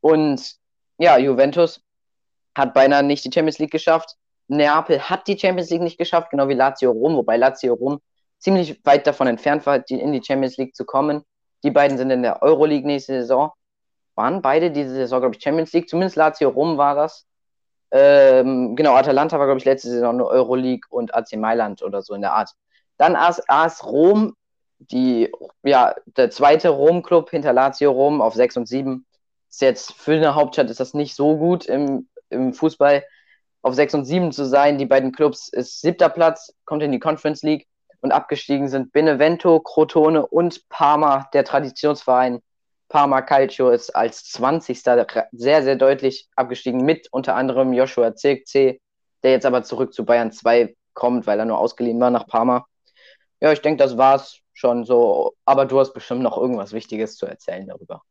Und 0.00 0.54
ja, 0.96 1.18
Juventus 1.18 1.82
hat 2.56 2.72
beinahe 2.72 3.02
nicht 3.02 3.24
die 3.26 3.32
Champions 3.32 3.58
League 3.58 3.70
geschafft. 3.70 4.16
Neapel 4.48 4.98
hat 4.98 5.28
die 5.28 5.38
Champions 5.38 5.68
League 5.70 5.82
nicht 5.82 5.98
geschafft, 5.98 6.30
genau 6.30 6.48
wie 6.48 6.54
Lazio 6.54 6.90
Rom, 6.90 7.16
wobei 7.16 7.36
Lazio 7.36 7.74
Rom 7.74 8.00
ziemlich 8.38 8.80
weit 8.84 9.06
davon 9.06 9.26
entfernt 9.26 9.66
war, 9.66 9.82
in 9.90 10.12
die 10.12 10.22
Champions 10.24 10.56
League 10.56 10.74
zu 10.74 10.86
kommen. 10.86 11.22
Die 11.64 11.70
beiden 11.70 11.98
sind 11.98 12.10
in 12.10 12.22
der 12.22 12.42
Euroleague 12.42 12.86
nächste 12.86 13.20
Saison 13.20 13.52
waren 14.14 14.42
beide 14.42 14.70
diese 14.70 14.94
Saison, 14.94 15.20
glaube 15.20 15.36
ich, 15.36 15.42
Champions 15.42 15.72
League, 15.72 15.88
zumindest 15.88 16.16
Lazio 16.16 16.48
Rom 16.50 16.76
war 16.76 16.94
das. 16.94 17.26
Ähm, 17.90 18.74
genau, 18.74 18.94
Atalanta 18.94 19.38
war, 19.38 19.46
glaube 19.46 19.58
ich, 19.58 19.64
letzte 19.64 19.90
Saison 19.90 20.16
nur 20.16 20.28
Euroleague 20.28 20.88
und 20.88 21.14
AC 21.14 21.36
Mailand 21.36 21.82
oder 21.82 22.02
so 22.02 22.14
in 22.14 22.22
der 22.22 22.32
Art. 22.32 22.50
Dann 22.96 23.16
AS, 23.16 23.42
AS 23.48 23.84
Rom, 23.84 24.34
die, 24.78 25.30
ja, 25.62 25.94
der 26.06 26.30
zweite 26.30 26.70
Rom-Club 26.70 27.30
hinter 27.30 27.52
Lazio 27.52 27.90
Rom 27.90 28.20
auf 28.20 28.34
6 28.34 28.56
und 28.58 28.66
7. 28.66 29.06
Ist 29.50 29.60
jetzt 29.60 29.92
für 29.92 30.14
eine 30.14 30.34
Hauptstadt 30.34 30.70
ist 30.70 30.80
das 30.80 30.94
nicht 30.94 31.14
so 31.14 31.36
gut 31.36 31.66
im, 31.66 32.08
im 32.30 32.54
Fußball. 32.54 33.04
Auf 33.60 33.74
6 33.74 33.94
und 33.94 34.04
7 34.06 34.32
zu 34.32 34.44
sein, 34.44 34.78
die 34.78 34.86
beiden 34.86 35.12
Clubs 35.12 35.48
ist 35.48 35.80
siebter 35.80 36.08
Platz, 36.08 36.52
kommt 36.64 36.82
in 36.82 36.90
die 36.90 36.98
Conference 36.98 37.42
League 37.42 37.68
und 38.00 38.10
abgestiegen 38.10 38.68
sind 38.68 38.92
Benevento, 38.92 39.60
Crotone 39.60 40.26
und 40.26 40.68
Parma, 40.68 41.28
der 41.32 41.44
Traditionsverein 41.44 42.40
Parma 42.92 43.22
Calcio 43.22 43.70
ist 43.70 43.96
als 43.96 44.22
20. 44.24 44.82
sehr, 45.32 45.62
sehr 45.62 45.76
deutlich 45.76 46.28
abgestiegen, 46.36 46.84
mit 46.84 47.08
unter 47.10 47.34
anderem 47.36 47.72
Joshua 47.72 48.14
Zirkzee, 48.14 48.82
der 49.22 49.30
jetzt 49.30 49.46
aber 49.46 49.62
zurück 49.62 49.94
zu 49.94 50.04
Bayern 50.04 50.30
2 50.30 50.76
kommt, 50.92 51.26
weil 51.26 51.38
er 51.38 51.46
nur 51.46 51.56
ausgeliehen 51.56 51.98
war 52.00 52.10
nach 52.10 52.26
Parma. 52.26 52.66
Ja, 53.40 53.50
ich 53.50 53.62
denke, 53.62 53.82
das 53.82 53.96
war's 53.96 54.40
schon 54.52 54.84
so. 54.84 55.32
Aber 55.46 55.64
du 55.64 55.80
hast 55.80 55.94
bestimmt 55.94 56.20
noch 56.20 56.36
irgendwas 56.36 56.74
Wichtiges 56.74 57.16
zu 57.16 57.24
erzählen 57.24 57.66
darüber. 57.66 58.02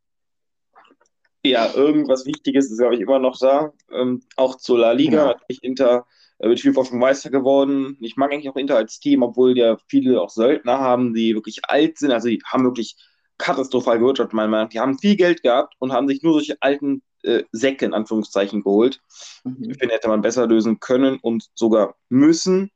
Ja, 1.44 1.72
irgendwas 1.76 2.26
Wichtiges 2.26 2.72
ist, 2.72 2.80
glaube 2.80 2.96
ich, 2.96 3.02
immer 3.02 3.20
noch 3.20 3.38
da. 3.38 3.74
Ähm, 3.92 4.24
auch 4.36 4.56
zur 4.56 4.80
La 4.80 4.94
Liga 4.94 5.18
ja. 5.18 5.28
hat 5.28 5.48
mich 5.48 5.64
Inter 5.64 6.08
äh, 6.40 6.48
mit 6.48 6.60
viel 6.60 6.74
Forschung 6.74 6.98
Meister 6.98 7.30
geworden. 7.30 7.98
Ich 8.02 8.16
mag 8.16 8.32
eigentlich 8.32 8.50
auch 8.50 8.56
Inter 8.56 8.78
als 8.78 9.00
Team, 9.00 9.22
obwohl 9.22 9.56
ja 9.56 9.78
viele 9.88 10.20
auch 10.20 10.32
Söldner 10.32 10.80
haben, 10.80 11.14
die 11.14 11.36
wirklich 11.36 11.60
alt 11.66 12.00
sind. 12.00 12.12
Also 12.12 12.30
die 12.30 12.42
haben 12.44 12.64
wirklich 12.64 12.96
katastrophal 13.42 14.00
gewirtschaftet, 14.00 14.34
meiner 14.34 14.50
Meinung 14.50 14.66
nach. 14.66 14.72
Die 14.72 14.80
haben 14.80 14.98
viel 14.98 15.16
Geld 15.16 15.42
gehabt 15.44 15.74
und 15.80 15.92
haben 15.92 16.08
sich 16.08 16.22
nur 16.22 16.34
solche 16.34 16.58
alten 16.62 17.02
äh, 17.24 17.44
Säcke 17.52 17.86
in 17.86 17.94
Anführungszeichen 17.94 18.64
geholt. 18.64 19.02
Mhm. 19.44 19.72
Ich 19.72 19.78
finde, 19.78 19.96
hätte 19.96 20.08
man 20.08 20.22
besser 20.22 20.48
lösen 20.48 20.80
können 20.80 21.18
und 21.22 21.50
sogar 21.56 21.96
müssen. 22.10 22.72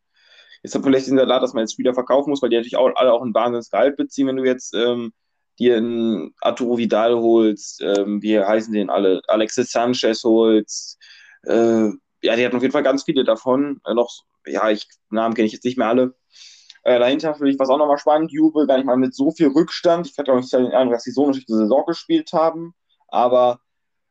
Jetzt 0.64 0.74
hat 0.74 0.84
vielleicht 0.84 1.08
in 1.08 1.16
der 1.16 1.28
Lage, 1.28 1.42
dass 1.42 1.54
man 1.54 1.62
jetzt 1.62 1.74
Spieler 1.74 1.94
verkaufen 1.94 2.32
muss, 2.32 2.42
weil 2.42 2.50
die 2.50 2.56
natürlich 2.56 2.78
auch, 2.78 2.90
alle 2.96 3.14
auch 3.14 3.22
ein 3.22 3.34
wahnsinniges 3.34 3.70
Gehalt 3.70 3.98
beziehen, 3.98 4.28
wenn 4.28 4.38
du 4.38 4.44
jetzt 4.44 4.74
ähm, 4.74 5.14
dir 5.60 5.78
einen 5.78 6.34
Arturo 6.42 6.78
Vidal 6.78 7.16
holst, 7.16 7.82
ähm, 7.82 8.22
wie 8.22 8.40
heißen 8.40 8.74
den 8.74 8.90
alle, 8.90 9.22
Alexis 9.28 9.72
Sanchez 9.72 10.24
holst. 10.24 10.98
Äh, 11.44 11.90
ja, 12.22 12.36
die 12.36 12.46
hatten 12.46 12.56
auf 12.56 12.64
jeden 12.64 12.72
Fall 12.72 12.84
ganz 12.84 13.04
viele 13.04 13.24
davon. 13.24 13.80
Äh, 13.86 13.94
noch, 13.94 14.24
ja, 14.46 14.70
ich, 14.70 14.88
Namen 15.10 15.36
kenne 15.36 15.46
ich 15.46 15.54
jetzt 15.54 15.66
nicht 15.66 15.78
mehr 15.78 15.88
alle. 15.88 16.16
Äh, 16.86 17.00
dahinter 17.00 17.34
finde 17.34 17.52
ich 17.52 17.60
was 17.60 17.70
auch 17.70 17.80
nochmal 17.80 17.98
spannend. 17.98 18.32
Jubel 18.32 18.68
gar 18.68 18.78
nicht 18.78 18.86
mal 18.86 18.96
mit 18.96 19.16
so 19.16 19.32
viel 19.32 19.48
Rückstand. 19.48 20.08
Ich 20.08 20.18
hatte 20.20 20.32
auch 20.32 20.38
nicht 20.38 20.54
den 20.54 20.68
Eindruck, 20.68 20.94
dass 20.94 21.04
sie 21.04 21.12
so 21.12 21.24
eine 21.24 21.34
schlechte 21.34 21.56
Saison 21.56 21.84
gespielt 21.88 22.32
haben. 22.32 22.76
Aber 23.08 23.60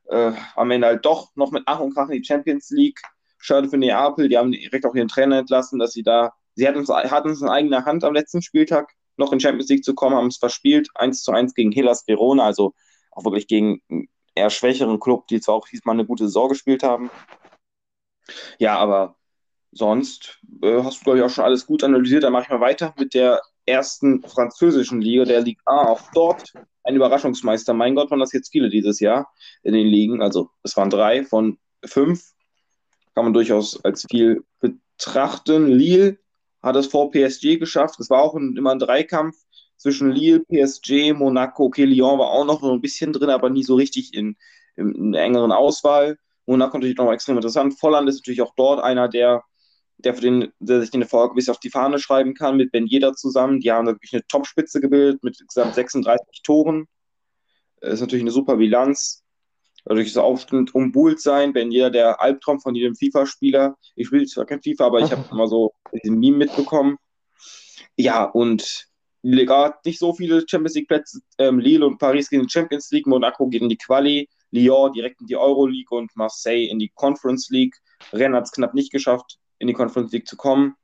äh, 0.08 0.32
am 0.56 0.70
Ende 0.72 0.88
halt 0.88 1.04
doch 1.04 1.30
noch 1.36 1.52
mit 1.52 1.62
Ach 1.66 1.78
und 1.78 1.94
Krach 1.94 2.08
in 2.08 2.20
die 2.20 2.24
Champions 2.24 2.70
League. 2.70 3.00
Schade 3.38 3.68
für 3.68 3.78
Neapel. 3.78 4.28
Die 4.28 4.36
haben 4.36 4.50
direkt 4.50 4.84
auch 4.86 4.94
ihren 4.96 5.06
Trainer 5.06 5.38
entlassen, 5.38 5.78
dass 5.78 5.92
sie 5.92 6.02
da. 6.02 6.32
Sie 6.56 6.66
hatten 6.66 6.80
es, 6.80 6.88
hatten 6.88 7.30
es 7.30 7.42
in 7.42 7.48
eigener 7.48 7.84
Hand 7.84 8.02
am 8.02 8.12
letzten 8.12 8.42
Spieltag 8.42 8.92
noch 9.16 9.32
in 9.32 9.38
Champions 9.38 9.68
League 9.68 9.84
zu 9.84 9.94
kommen, 9.94 10.16
haben 10.16 10.26
es 10.26 10.38
verspielt. 10.38 10.88
1 10.96 11.22
zu 11.22 11.30
1 11.30 11.54
gegen 11.54 11.70
Hellas 11.70 12.08
Verona. 12.08 12.44
Also 12.44 12.74
auch 13.12 13.24
wirklich 13.24 13.46
gegen 13.46 13.82
einen 13.88 14.08
eher 14.34 14.50
schwächeren 14.50 14.98
Club, 14.98 15.28
die 15.28 15.40
zwar 15.40 15.54
auch 15.54 15.68
diesmal 15.68 15.94
eine 15.94 16.06
gute 16.06 16.24
Saison 16.24 16.48
gespielt 16.48 16.82
haben. 16.82 17.08
Ja, 18.58 18.78
aber 18.78 19.14
sonst 19.74 20.40
äh, 20.62 20.82
hast 20.82 21.00
du, 21.00 21.04
glaube 21.04 21.18
ich, 21.18 21.24
auch 21.24 21.30
schon 21.30 21.44
alles 21.44 21.66
gut 21.66 21.84
analysiert. 21.84 22.24
Dann 22.24 22.32
mache 22.32 22.44
ich 22.44 22.50
mal 22.50 22.60
weiter 22.60 22.94
mit 22.98 23.14
der 23.14 23.40
ersten 23.66 24.22
französischen 24.22 25.00
Liga, 25.00 25.24
der 25.24 25.40
Ligue 25.42 25.62
A. 25.66 25.88
Auch 25.88 26.02
dort 26.14 26.52
ein 26.84 26.96
Überraschungsmeister. 26.96 27.74
Mein 27.74 27.94
Gott, 27.94 28.10
waren 28.10 28.20
das 28.20 28.32
jetzt 28.32 28.52
viele 28.52 28.68
dieses 28.68 29.00
Jahr 29.00 29.32
in 29.62 29.74
den 29.74 29.86
Ligen. 29.86 30.22
Also 30.22 30.50
es 30.62 30.76
waren 30.76 30.90
drei 30.90 31.24
von 31.24 31.58
fünf. 31.84 32.32
Kann 33.14 33.24
man 33.24 33.32
durchaus 33.32 33.82
als 33.84 34.06
viel 34.10 34.44
betrachten. 34.60 35.68
Lille 35.68 36.18
hat 36.62 36.76
es 36.76 36.86
vor 36.86 37.10
PSG 37.10 37.58
geschafft. 37.58 38.00
Es 38.00 38.10
war 38.10 38.22
auch 38.22 38.34
ein, 38.34 38.56
immer 38.56 38.72
ein 38.72 38.78
Dreikampf 38.78 39.36
zwischen 39.76 40.10
Lille, 40.10 40.40
PSG, 40.40 41.12
Monaco. 41.12 41.64
Okay, 41.64 41.84
Lyon 41.84 42.18
war 42.18 42.28
auch 42.28 42.44
noch 42.44 42.60
so 42.60 42.72
ein 42.72 42.80
bisschen 42.80 43.12
drin, 43.12 43.30
aber 43.30 43.50
nie 43.50 43.64
so 43.64 43.74
richtig 43.74 44.14
in, 44.14 44.36
in, 44.76 44.94
in 44.94 45.14
engeren 45.14 45.52
Auswahl. 45.52 46.18
Monaco 46.46 46.76
natürlich 46.76 46.96
noch 46.96 47.12
extrem 47.12 47.36
interessant. 47.36 47.78
Volland 47.78 48.08
ist 48.08 48.16
natürlich 48.16 48.42
auch 48.42 48.54
dort 48.56 48.82
einer, 48.82 49.08
der 49.08 49.44
der, 49.98 50.14
für 50.14 50.20
den, 50.20 50.52
der 50.58 50.80
sich 50.80 50.90
den 50.90 51.02
Erfolg 51.02 51.34
bis 51.34 51.48
auf 51.48 51.58
die 51.58 51.70
Fahne 51.70 51.98
schreiben 51.98 52.34
kann, 52.34 52.56
mit 52.56 52.72
Ben 52.72 52.86
Yedder 52.86 53.14
zusammen. 53.14 53.60
Die 53.60 53.70
haben 53.70 53.86
wirklich 53.86 54.12
eine 54.12 54.26
Topspitze 54.26 54.80
gebildet 54.80 55.22
mit 55.22 55.40
insgesamt 55.40 55.74
36 55.74 56.42
Toren. 56.42 56.86
Das 57.80 57.94
ist 57.94 58.00
natürlich 58.00 58.22
eine 58.22 58.30
super 58.30 58.56
Bilanz. 58.56 59.22
Dadurch 59.84 60.08
ist 60.08 60.16
aufstehend 60.16 60.74
umbuhlt 60.74 61.20
sein. 61.20 61.52
Ben 61.52 61.70
Yedder, 61.70 61.90
der 61.90 62.22
Albtraum 62.22 62.60
von 62.60 62.74
jedem 62.74 62.96
FIFA-Spieler. 62.96 63.76
Ich 63.94 64.08
spiele 64.08 64.26
zwar 64.26 64.46
kein 64.46 64.62
FIFA, 64.62 64.86
aber 64.86 65.00
ich 65.00 65.12
habe 65.12 65.24
immer 65.30 65.46
so 65.46 65.72
diesen 66.02 66.18
Meme 66.18 66.38
mitbekommen. 66.38 66.96
Ja, 67.96 68.24
und 68.24 68.88
hat 69.48 69.84
nicht 69.86 69.98
so 69.98 70.12
viele 70.12 70.44
Champions 70.46 70.74
League-Plätze. 70.74 71.20
Ähm, 71.38 71.58
Lille 71.58 71.86
und 71.86 71.98
Paris 71.98 72.28
gehen 72.28 72.40
in 72.40 72.46
die 72.46 72.52
Champions 72.52 72.90
League, 72.90 73.06
Monaco 73.06 73.46
geht 73.46 73.62
in 73.62 73.70
die 73.70 73.78
Quali, 73.78 74.28
Lyon 74.50 74.92
direkt 74.92 75.20
in 75.20 75.26
die 75.26 75.36
Euro 75.36 75.66
League 75.66 75.90
und 75.90 76.14
Marseille 76.14 76.66
in 76.66 76.78
die 76.78 76.90
Conference 76.94 77.48
League. 77.48 77.74
Rennes 78.12 78.36
hat 78.36 78.44
es 78.44 78.52
knapp 78.52 78.74
nicht 78.74 78.92
geschafft 78.92 79.38
in 79.64 79.68
die 79.68 79.74
Conference 79.74 80.12
League 80.12 80.28
zu 80.28 80.36
kommen. 80.36 80.76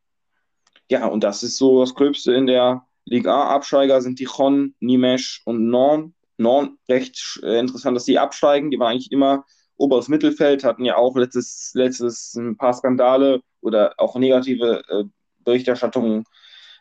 Ja, 0.90 1.06
und 1.06 1.22
das 1.22 1.42
ist 1.42 1.58
so 1.58 1.80
das 1.80 1.94
Gröbste 1.94 2.32
in 2.32 2.46
der 2.46 2.86
Liga 3.04 3.34
A. 3.34 3.54
Absteiger 3.54 4.00
sind 4.00 4.18
die 4.18 4.24
Chon, 4.24 4.74
Nimesh 4.80 5.42
und 5.44 5.68
Norn. 5.68 6.14
Norn, 6.38 6.78
recht 6.88 7.38
äh, 7.42 7.58
interessant, 7.58 7.94
dass 7.96 8.06
die 8.06 8.18
absteigen. 8.18 8.70
Die 8.70 8.78
waren 8.78 8.92
eigentlich 8.92 9.12
immer 9.12 9.44
oberes 9.76 10.08
Mittelfeld, 10.08 10.64
hatten 10.64 10.84
ja 10.84 10.96
auch 10.96 11.14
letztes, 11.16 11.72
letztes 11.74 12.34
ein 12.34 12.56
paar 12.56 12.72
Skandale 12.72 13.42
oder 13.60 13.94
auch 13.98 14.16
negative 14.16 14.82
äh, 14.88 15.04
Berichterstattungen. 15.40 16.24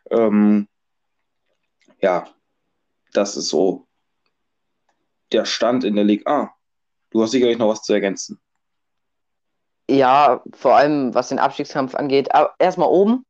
Ähm, 0.09 0.67
ja, 2.01 2.27
das 3.11 3.35
ist 3.35 3.49
so 3.49 3.85
der 5.33 5.45
Stand 5.45 5.83
in 5.83 5.95
der 5.95 6.05
Liga 6.05 6.31
A. 6.31 6.53
Du 7.09 7.21
hast 7.21 7.31
sicherlich 7.31 7.57
noch 7.57 7.67
was 7.67 7.83
zu 7.83 7.93
ergänzen. 7.93 8.39
Ja, 9.89 10.43
vor 10.53 10.75
allem 10.75 11.15
was 11.15 11.29
den 11.29 11.39
Abstiegskampf 11.39 11.95
angeht. 11.95 12.33
Aber 12.35 12.53
erstmal 12.59 12.89
oben. 12.89 13.25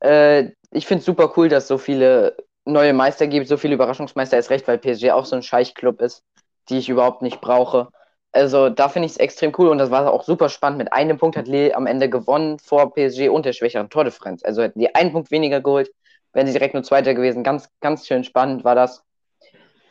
Äh, 0.00 0.50
ich 0.70 0.86
finde 0.86 1.00
es 1.00 1.06
super 1.06 1.32
cool, 1.36 1.48
dass 1.48 1.66
so 1.66 1.76
viele 1.76 2.36
neue 2.64 2.92
Meister 2.92 3.26
gibt, 3.26 3.48
so 3.48 3.56
viele 3.56 3.74
Überraschungsmeister 3.74 4.38
ist 4.38 4.50
recht, 4.50 4.68
weil 4.68 4.78
PSG 4.78 5.10
auch 5.10 5.26
so 5.26 5.34
ein 5.34 5.42
Scheichclub 5.42 6.00
ist, 6.00 6.22
die 6.68 6.78
ich 6.78 6.88
überhaupt 6.88 7.22
nicht 7.22 7.40
brauche. 7.40 7.88
Also 8.30 8.68
da 8.68 8.88
finde 8.88 9.06
ich 9.06 9.12
es 9.12 9.18
extrem 9.18 9.52
cool 9.58 9.68
und 9.68 9.78
das 9.78 9.90
war 9.90 10.12
auch 10.12 10.22
super 10.22 10.48
spannend. 10.48 10.78
Mit 10.78 10.92
einem 10.92 11.18
Punkt 11.18 11.36
hat 11.36 11.48
Lille 11.48 11.74
am 11.74 11.86
Ende 11.86 12.08
gewonnen 12.08 12.58
vor 12.60 12.94
PSG 12.94 13.28
und 13.28 13.44
der 13.44 13.52
schwächeren 13.52 13.90
Tordifferenz. 13.90 14.44
Also 14.44 14.62
hätten 14.62 14.78
die 14.78 14.94
einen 14.94 15.12
Punkt 15.12 15.32
weniger 15.32 15.60
geholt, 15.60 15.90
wären 16.32 16.46
sie 16.46 16.52
direkt 16.52 16.74
nur 16.74 16.84
Zweiter 16.84 17.14
gewesen. 17.14 17.42
Ganz, 17.42 17.68
ganz 17.80 18.06
schön 18.06 18.22
spannend 18.22 18.64
war 18.64 18.76
das. 18.76 19.02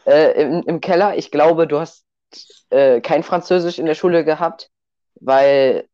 Äh, 0.06 0.42
im, 0.42 0.64
im, 0.64 0.82
Keller, 0.82 1.18
ich 1.18 1.32
glaube, 1.32 1.68
du 1.68 1.80
hast 1.80 2.06
äh, 2.70 3.02
kein 3.02 3.24
Französisch 3.24 3.78
in 3.78 3.86
der 3.86 3.96
Schule 3.96 4.24
gehabt, 4.26 4.70
weil 5.20 5.86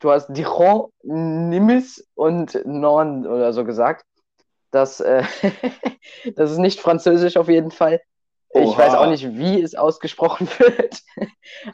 du 0.00 0.10
hast 0.10 0.28
Dijon, 0.28 0.90
Nimes 1.02 2.06
und 2.14 2.60
Non 2.66 3.26
oder 3.26 3.52
so 3.52 3.64
gesagt. 3.64 4.04
Das, 4.70 5.00
äh, 5.00 5.22
das 6.34 6.50
ist 6.50 6.58
nicht 6.58 6.80
französisch 6.80 7.36
auf 7.36 7.48
jeden 7.48 7.70
Fall. 7.70 8.00
Oha. 8.50 8.64
Ich 8.64 8.76
weiß 8.76 8.94
auch 8.94 9.08
nicht, 9.08 9.36
wie 9.36 9.60
es 9.60 9.74
ausgesprochen 9.74 10.48
wird. 10.58 11.00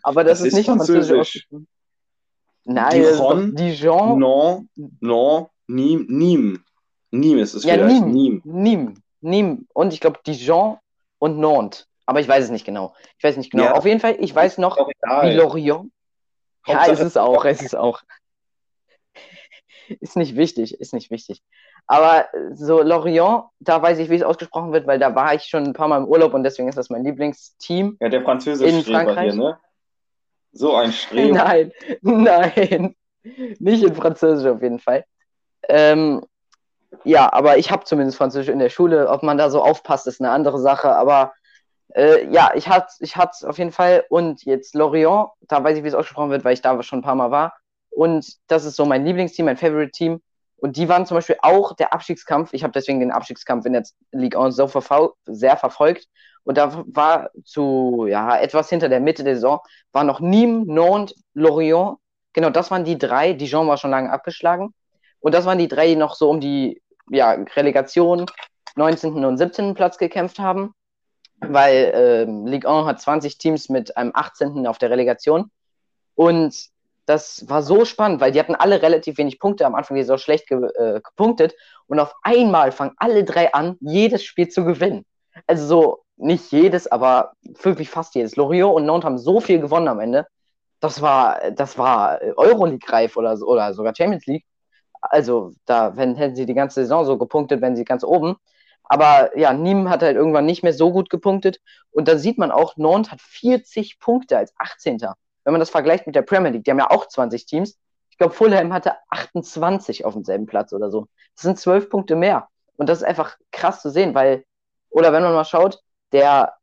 Aber 0.03 0.25
das, 0.25 0.39
das 0.39 0.41
ist, 0.41 0.47
ist, 0.47 0.55
nicht 0.59 0.67
französisch, 0.67 1.47
französisch. 1.49 1.67
Nein, 2.65 3.03
Dijon, 3.03 3.55
Dijon. 3.55 4.19
Non, 4.19 4.69
non, 5.01 5.49
Nîmes, 5.69 6.07
Nîmes. 6.09 6.59
Nîmes 7.13 7.43
ist 7.43 7.55
es 7.55 7.65
ja, 7.65 7.75
vielleicht. 7.75 8.03
Nîmes, 8.03 8.43
Nîmes, 8.45 8.97
Nîmes. 9.23 9.65
Und 9.73 9.93
ich 9.93 10.01
glaube 10.01 10.19
Dijon 10.27 10.79
und 11.19 11.39
Nantes. 11.39 11.87
Aber 12.07 12.21
ich 12.21 12.29
weiß 12.29 12.45
es 12.45 12.51
nicht 12.51 12.65
genau. 12.65 12.95
Ich 13.19 13.25
weiß 13.25 13.37
nicht 13.37 13.51
genau. 13.51 13.65
Ja. 13.65 13.75
Auf 13.75 13.85
jeden 13.85 14.01
Fall, 14.01 14.17
ich 14.21 14.35
weiß 14.35 14.59
noch, 14.59 14.77
wie 14.77 15.35
Lorient 15.35 15.91
ja, 16.67 16.85
ist 16.85 17.01
es 17.01 17.17
auch, 17.17 17.45
ist 17.45 17.63
es 17.63 17.75
auch. 17.75 18.03
ist 20.01 20.17
nicht 20.17 20.37
wichtig, 20.37 20.81
ist 20.81 20.93
nicht 20.93 21.11
wichtig. 21.11 21.43
Aber 21.87 22.27
so 22.53 22.83
Lorient, 22.83 23.45
da 23.61 23.81
weiß 23.81 23.99
ich, 23.99 24.11
wie 24.11 24.17
es 24.17 24.23
ausgesprochen 24.23 24.73
wird, 24.73 24.87
weil 24.87 24.99
da 24.99 25.15
war 25.15 25.35
ich 25.35 25.45
schon 25.45 25.65
ein 25.65 25.73
paar 25.73 25.89
Mal 25.89 25.99
im 25.99 26.07
Urlaub 26.07 26.35
und 26.35 26.43
deswegen 26.43 26.69
ist 26.69 26.79
das 26.79 26.91
mein 26.91 27.05
Lieblingsteam. 27.05 27.97
Ja, 28.01 28.09
der 28.09 28.23
französische 28.23 28.91
Frankreich. 28.91 29.33
Hier, 29.33 29.43
ne? 29.43 29.59
So 30.53 30.75
ein 30.75 30.93
Streber. 30.93 31.35
Nein, 31.35 31.73
nein, 32.03 32.97
nicht 33.59 33.85
in 33.85 33.95
Französisch 33.95 34.51
auf 34.51 34.63
jeden 34.63 34.81
Fall. 34.81 35.05
Ähm, 35.69 36.25
ja, 37.05 37.33
aber 37.33 37.59
ich 37.59 37.71
habe 37.71 37.85
zumindest 37.85 38.17
Französisch 38.17 38.49
in 38.49 38.59
der 38.59 38.71
Schule. 38.71 39.09
Ob 39.09 39.23
man 39.23 39.39
da 39.39 39.51
so 39.51 39.63
aufpasst, 39.63 40.07
ist 40.07 40.21
eine 40.21 40.31
andere 40.31 40.59
Sache. 40.59 40.97
Aber 40.97 41.35
äh, 41.95 42.27
ja, 42.31 42.53
ich 42.55 42.69
hatte 42.69 42.89
es 42.89 43.01
ich 43.01 43.17
auf 43.17 43.59
jeden 43.59 43.73
Fall. 43.73 44.05
Und 44.09 44.45
jetzt 44.45 44.75
Lorient, 44.75 45.29
da 45.43 45.63
weiß 45.63 45.79
ich, 45.79 45.85
wie 45.85 45.89
es 45.89 45.95
ausgesprochen 45.95 46.31
wird, 46.31 46.45
weil 46.45 46.55
ich 46.55 46.63
da 46.63 46.83
schon 46.83 47.01
ein 47.01 47.03
paar 47.03 47.15
Mal 47.15 47.31
war. 47.31 47.55
Und 47.91 48.37
das 48.49 48.65
ist 48.65 48.77
so 48.77 48.85
mein 48.85 49.05
Lieblingsteam, 49.07 49.47
mein 49.47 49.57
Favorite-Team. 49.57 50.21
Und 50.59 50.77
die 50.77 50.89
waren 50.89 51.07
zum 51.07 51.17
Beispiel 51.17 51.37
auch 51.43 51.75
der 51.75 51.93
Abstiegskampf. 51.93 52.53
Ich 52.53 52.63
habe 52.63 52.73
deswegen 52.73 53.01
den 53.01 53.13
Abstiegskampf 53.13 53.67
in 53.67 53.75
der 53.75 53.85
Ligue 54.13 54.41
1 54.41 54.57
so 54.57 54.69
verfol 54.69 55.13
sehr 55.27 55.57
verfolgt. 55.57 56.07
Und 56.45 56.59
da 56.59 56.85
war 56.87 57.31
zu, 57.45 58.07
ja, 58.09 58.39
etwas 58.39 58.69
hinter 58.71 58.89
der 58.89 59.01
Mitte 59.01 59.25
der 59.25 59.35
Saison, 59.35 59.61
war 59.93 60.05
noch 60.05 60.21
Nîmes, 60.21 60.65
Nantes, 60.67 61.17
Lorient. 61.35 61.97
Genau, 62.33 62.51
das 62.51 62.71
waren 62.71 62.85
die 62.85 62.99
drei. 62.99 63.33
Dijon 63.33 63.67
war 63.67 63.77
schon 63.79 63.91
lange 63.91 64.11
abgeschlagen. 64.11 64.73
Und 65.21 65.35
das 65.35 65.45
waren 65.45 65.59
die 65.59 65.69
drei, 65.69 65.89
die 65.89 65.97
noch 65.97 66.15
so 66.15 66.31
um 66.31 66.41
die 66.41 66.83
ja, 67.11 67.33
Relegation 67.33 68.27
19. 68.77 69.25
und 69.25 69.39
17. 69.39 69.75
Platz 69.75 69.99
gekämpft 69.99 70.39
haben 70.39 70.75
weil 71.41 71.93
ähm, 71.95 72.47
Ligue 72.47 72.69
1 72.69 72.87
hat 72.87 73.01
20 73.01 73.39
Teams 73.39 73.69
mit 73.69 73.97
einem 73.97 74.13
18. 74.15 74.67
auf 74.67 74.79
der 74.79 74.91
Relegation. 74.91 75.51
Und 76.15 76.55
das 77.07 77.49
war 77.49 77.63
so 77.63 77.85
spannend, 77.85 78.21
weil 78.21 78.33
die 78.33 78.41
hatten 78.41 78.55
alle 78.55 78.83
relativ 78.83 79.19
wenig 79.19 79.39
Punkte 79.39 79.65
am 79.65 79.75
Anfang 79.75 79.97
die 79.97 80.03
Saison 80.03 80.19
schlecht 80.19 80.49
ge 80.49 80.59
äh, 80.77 81.01
gepunktet. 81.01 81.55
Und 81.87 82.01
auf 82.01 82.15
einmal 82.23 82.73
fangen 82.73 82.95
alle 82.97 83.25
drei 83.25 83.53
an, 83.55 83.77
jedes 83.81 84.25
Spiel 84.25 84.49
zu 84.49 84.65
gewinnen. 84.65 85.05
Also 85.47 85.67
so, 85.67 86.03
nicht 86.17 86.51
jedes, 86.51 86.91
aber 86.91 87.33
wirklich 87.63 87.91
fast 87.91 88.15
jedes. 88.15 88.37
Loriot 88.37 88.75
und 88.75 88.87
Nantes 88.87 89.05
haben 89.05 89.19
so 89.19 89.41
viel 89.41 89.61
gewonnen 89.61 89.89
am 89.89 90.01
Ende. 90.01 90.27
Das 90.81 91.01
war, 91.03 91.51
das 91.53 91.79
war 91.79 92.21
Euroleague-reif 92.37 93.17
oder, 93.17 93.39
oder 93.43 93.73
sogar 93.75 93.95
Champions 93.95 94.27
League. 94.27 94.45
Also, 95.01 95.53
da 95.67 95.97
wenn, 95.97 96.17
hätten 96.17 96.37
sie 96.37 96.47
die 96.47 96.55
ganze 96.55 96.81
Saison 96.81 97.05
so 97.05 97.19
gepunktet, 97.19 97.61
wenn 97.61 97.77
sie 97.77 97.85
ganz 97.85 98.03
oben. 98.03 98.37
Aber 98.89 99.37
ja, 99.37 99.51
Nîmes 99.51 99.89
hat 99.89 100.03
halt 100.03 100.17
irgendwann 100.17 100.47
nicht 100.47 100.63
mehr 100.63 100.73
so 100.73 100.93
gut 100.93 101.11
gepunktet. 101.11 101.61
Und 101.91 102.09
da 102.09 102.17
sieht 102.17 102.39
man 102.39 102.51
auch, 102.51 102.77
Nantes 102.77 103.13
hat 103.13 103.21
40 103.21 103.99
Punkte 103.99 104.39
als 104.39 104.53
18. 104.59 105.01
Wenn 105.45 105.53
man 105.53 105.61
das 105.61 105.71
vergleicht 105.71 106.07
mit 106.07 106.15
der 106.15 106.23
Premier 106.23 106.51
League, 106.51 106.65
die 106.65 106.71
haben 106.71 106.79
ja 106.79 106.91
auch 106.91 107.07
20 107.07 107.47
Teams. 107.47 107.79
Ich 108.11 108.19
glaube, 108.19 108.35
Fulham 108.35 108.73
hatte 108.73 108.95
28 109.11 110.05
auf 110.05 110.15
demselben 110.15 110.47
Platz 110.47 110.73
oder 110.73 110.91
so. 110.91 111.09
Das 111.35 111.43
sind 111.43 111.59
12 111.59 111.91
Punkte 111.91 112.17
mehr. 112.17 112.49
Und 112.77 112.89
das 112.89 112.99
ist 112.99 113.05
einfach 113.05 113.37
krass 113.53 113.83
zu 113.83 113.91
sehen, 113.91 114.15
weil, 114.15 114.45
oder 114.91 115.13
wenn 115.13 115.23
man 115.23 115.35
mal 115.35 115.45
schaut, 115.45 115.81
der 116.13 116.55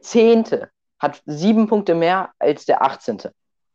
Zehnte 0.00 0.70
hat 0.98 1.22
sieben 1.26 1.66
Punkte 1.66 1.94
mehr 1.94 2.30
als 2.38 2.64
der 2.66 2.82
18. 2.82 3.22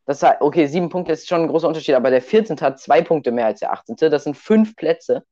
Das 0.06 0.22
heißt, 0.22 0.40
okay, 0.40 0.66
sieben 0.66 0.88
Punkte 0.88 1.12
ist 1.12 1.28
schon 1.28 1.42
ein 1.42 1.48
großer 1.48 1.68
Unterschied, 1.68 1.94
aber 1.94 2.10
der 2.10 2.22
14. 2.22 2.60
hat 2.60 2.80
zwei 2.80 3.02
Punkte 3.02 3.30
mehr 3.30 3.46
als 3.46 3.60
der 3.60 3.72
18. 3.72 3.96
Das 4.10 4.24
sind 4.24 4.36
fünf 4.36 4.74
Plätze. 4.76 5.24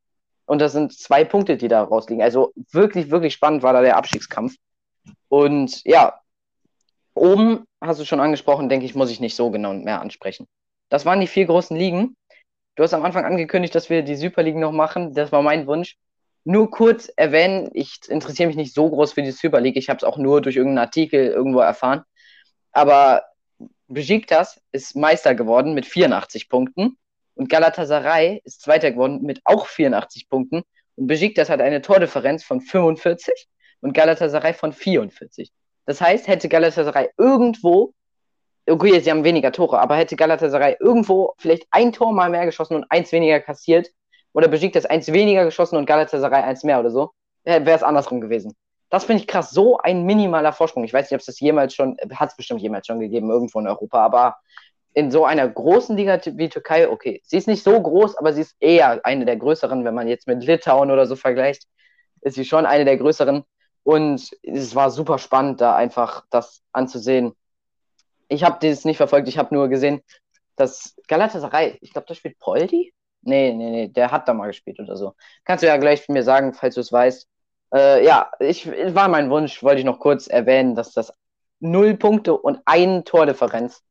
Und 0.50 0.58
das 0.58 0.72
sind 0.72 0.92
zwei 0.92 1.24
Punkte, 1.24 1.56
die 1.56 1.68
da 1.68 1.80
rausliegen. 1.80 2.24
Also 2.24 2.52
wirklich, 2.72 3.12
wirklich 3.12 3.34
spannend 3.34 3.62
war 3.62 3.72
da 3.72 3.82
der 3.82 3.96
Abstiegskampf. 3.96 4.56
Und 5.28 5.80
ja, 5.84 6.18
oben 7.14 7.66
hast 7.80 8.00
du 8.00 8.04
schon 8.04 8.18
angesprochen, 8.18 8.68
denke 8.68 8.84
ich, 8.84 8.96
muss 8.96 9.12
ich 9.12 9.20
nicht 9.20 9.36
so 9.36 9.52
genau 9.52 9.72
mehr 9.74 10.00
ansprechen. 10.00 10.48
Das 10.88 11.06
waren 11.06 11.20
die 11.20 11.28
vier 11.28 11.46
großen 11.46 11.76
Ligen. 11.76 12.16
Du 12.74 12.82
hast 12.82 12.94
am 12.94 13.04
Anfang 13.04 13.24
angekündigt, 13.24 13.76
dass 13.76 13.90
wir 13.90 14.02
die 14.02 14.16
Super 14.16 14.42
League 14.42 14.56
noch 14.56 14.72
machen. 14.72 15.14
Das 15.14 15.30
war 15.30 15.40
mein 15.40 15.68
Wunsch. 15.68 15.96
Nur 16.42 16.68
kurz 16.68 17.08
erwähnen, 17.14 17.70
ich 17.72 18.00
interessiere 18.08 18.48
mich 18.48 18.56
nicht 18.56 18.74
so 18.74 18.90
groß 18.90 19.12
für 19.12 19.22
die 19.22 19.30
Super 19.30 19.60
League. 19.60 19.76
Ich 19.76 19.88
habe 19.88 19.98
es 19.98 20.04
auch 20.04 20.18
nur 20.18 20.40
durch 20.40 20.56
irgendeinen 20.56 20.84
Artikel 20.84 21.26
irgendwo 21.28 21.60
erfahren. 21.60 22.02
Aber 22.72 23.22
Besiktas 23.86 24.60
ist 24.72 24.96
Meister 24.96 25.36
geworden 25.36 25.74
mit 25.74 25.86
84 25.86 26.48
Punkten. 26.48 26.98
Und 27.40 27.48
Galatasaray 27.48 28.42
ist 28.44 28.60
Zweiter 28.60 28.90
geworden 28.90 29.22
mit 29.22 29.40
auch 29.44 29.66
84 29.66 30.28
Punkten. 30.28 30.62
Und 30.96 31.06
Besiktas 31.06 31.48
hat 31.48 31.62
eine 31.62 31.80
Tordifferenz 31.80 32.44
von 32.44 32.60
45 32.60 33.48
und 33.80 33.94
Galatasaray 33.94 34.52
von 34.52 34.74
44. 34.74 35.50
Das 35.86 36.02
heißt, 36.02 36.28
hätte 36.28 36.50
Galatasaray 36.50 37.08
irgendwo 37.16 37.94
okay, 38.68 39.00
sie 39.00 39.10
haben 39.10 39.24
weniger 39.24 39.52
Tore, 39.52 39.80
aber 39.80 39.96
hätte 39.96 40.16
Galatasaray 40.16 40.76
irgendwo 40.80 41.32
vielleicht 41.38 41.66
ein 41.70 41.92
Tor 41.92 42.12
mal 42.12 42.28
mehr 42.28 42.44
geschossen 42.44 42.76
und 42.76 42.84
eins 42.90 43.10
weniger 43.10 43.40
kassiert, 43.40 43.88
oder 44.32 44.48
Besiktas 44.48 44.86
eins 44.86 45.10
weniger 45.10 45.44
geschossen 45.44 45.76
und 45.76 45.86
Galatasaray 45.86 46.42
eins 46.42 46.62
mehr 46.62 46.78
oder 46.78 46.90
so, 46.90 47.10
wäre 47.44 47.70
es 47.70 47.82
andersrum 47.82 48.20
gewesen. 48.20 48.54
Das 48.90 49.04
finde 49.04 49.22
ich 49.22 49.28
krass. 49.28 49.50
So 49.50 49.78
ein 49.78 50.04
minimaler 50.04 50.52
Vorsprung. 50.52 50.84
Ich 50.84 50.92
weiß 50.92 51.06
nicht, 51.06 51.14
ob 51.14 51.20
es 51.20 51.26
das 51.26 51.40
jemals 51.40 51.74
schon, 51.74 51.96
hat 52.12 52.30
es 52.30 52.36
bestimmt 52.36 52.60
jemals 52.60 52.86
schon 52.86 53.00
gegeben, 53.00 53.30
irgendwo 53.30 53.60
in 53.60 53.66
Europa, 53.66 54.04
aber 54.04 54.36
in 54.92 55.10
so 55.10 55.24
einer 55.24 55.48
großen 55.48 55.96
Liga 55.96 56.20
wie 56.24 56.48
Türkei, 56.48 56.88
okay, 56.88 57.20
sie 57.24 57.36
ist 57.36 57.46
nicht 57.46 57.62
so 57.62 57.80
groß, 57.80 58.16
aber 58.16 58.32
sie 58.32 58.42
ist 58.42 58.56
eher 58.60 59.04
eine 59.04 59.24
der 59.24 59.36
größeren, 59.36 59.84
wenn 59.84 59.94
man 59.94 60.08
jetzt 60.08 60.26
mit 60.26 60.44
Litauen 60.44 60.90
oder 60.90 61.06
so 61.06 61.16
vergleicht, 61.16 61.66
ist 62.22 62.34
sie 62.34 62.44
schon 62.44 62.66
eine 62.66 62.84
der 62.84 62.96
größeren. 62.96 63.44
Und 63.82 64.30
es 64.42 64.74
war 64.74 64.90
super 64.90 65.18
spannend, 65.18 65.60
da 65.60 65.74
einfach 65.74 66.24
das 66.30 66.62
anzusehen. 66.72 67.32
Ich 68.28 68.44
habe 68.44 68.58
das 68.66 68.84
nicht 68.84 68.98
verfolgt, 68.98 69.28
ich 69.28 69.38
habe 69.38 69.54
nur 69.54 69.68
gesehen, 69.68 70.02
dass 70.56 70.94
Galatasaray, 71.08 71.78
ich 71.80 71.92
glaube, 71.92 72.06
da 72.06 72.14
spielt 72.14 72.38
Poldi? 72.38 72.92
Nee, 73.22 73.52
nee, 73.52 73.70
nee, 73.70 73.88
der 73.88 74.10
hat 74.10 74.28
da 74.28 74.34
mal 74.34 74.48
gespielt 74.48 74.80
oder 74.80 74.96
so. 74.96 75.14
Kannst 75.44 75.62
du 75.62 75.66
ja 75.68 75.76
gleich 75.76 76.08
mir 76.08 76.22
sagen, 76.22 76.52
falls 76.52 76.74
du 76.74 76.80
es 76.80 76.92
weißt. 76.92 77.28
Äh, 77.74 78.04
ja, 78.04 78.30
ich 78.40 78.68
war 78.94 79.08
mein 79.08 79.30
Wunsch, 79.30 79.62
wollte 79.62 79.80
ich 79.80 79.84
noch 79.84 80.00
kurz 80.00 80.26
erwähnen, 80.26 80.74
dass 80.74 80.92
das 80.92 81.12
null 81.60 81.96
Punkte 81.96 82.36
und 82.36 82.60
ein 82.64 83.04
Tordifferenz 83.04 83.82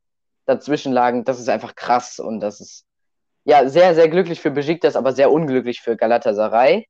dazwischen 0.49 0.91
lagen. 0.91 1.23
Das 1.23 1.39
ist 1.39 1.47
einfach 1.47 1.75
krass 1.75 2.19
und 2.19 2.39
das 2.39 2.59
ist 2.59 2.85
ja 3.45 3.69
sehr, 3.69 3.95
sehr 3.95 4.09
glücklich 4.09 4.41
für 4.41 4.51
Besiktas, 4.51 4.95
aber 4.95 5.13
sehr 5.13 5.31
unglücklich 5.31 5.81
für 5.81 5.95
Galatasaray. 5.95 6.87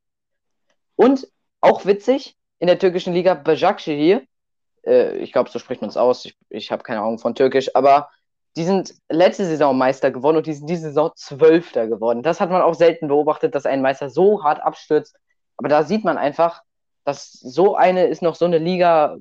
Und 0.95 1.27
auch 1.61 1.85
witzig, 1.85 2.35
in 2.59 2.67
der 2.67 2.79
türkischen 2.79 3.13
Liga 3.13 3.33
Başakşehir, 3.33 4.21
äh, 4.85 5.17
ich 5.17 5.31
glaube, 5.31 5.49
so 5.49 5.59
spricht 5.59 5.81
man 5.81 5.89
es 5.89 5.97
aus, 5.97 6.25
ich, 6.25 6.37
ich 6.49 6.71
habe 6.71 6.83
keine 6.83 7.01
Ahnung 7.01 7.19
von 7.19 7.35
Türkisch, 7.35 7.75
aber 7.75 8.09
die 8.55 8.63
sind 8.63 8.93
letzte 9.09 9.45
Saison 9.45 9.77
Meister 9.77 10.11
geworden 10.11 10.37
und 10.37 10.47
die 10.47 10.53
sind 10.53 10.69
diese 10.69 10.87
Saison 10.87 11.11
Zwölfter 11.15 11.87
geworden. 11.87 12.23
Das 12.23 12.41
hat 12.41 12.49
man 12.49 12.61
auch 12.61 12.73
selten 12.73 13.07
beobachtet, 13.07 13.55
dass 13.55 13.65
ein 13.65 13.81
Meister 13.81 14.09
so 14.09 14.43
hart 14.43 14.61
abstürzt. 14.61 15.15
Aber 15.57 15.69
da 15.69 15.83
sieht 15.83 16.03
man 16.03 16.17
einfach, 16.17 16.63
dass 17.05 17.31
so 17.31 17.75
eine 17.75 18.07
ist 18.07 18.21
noch 18.21 18.35
so 18.35 18.45
eine 18.45 18.57
Liga, 18.57 19.17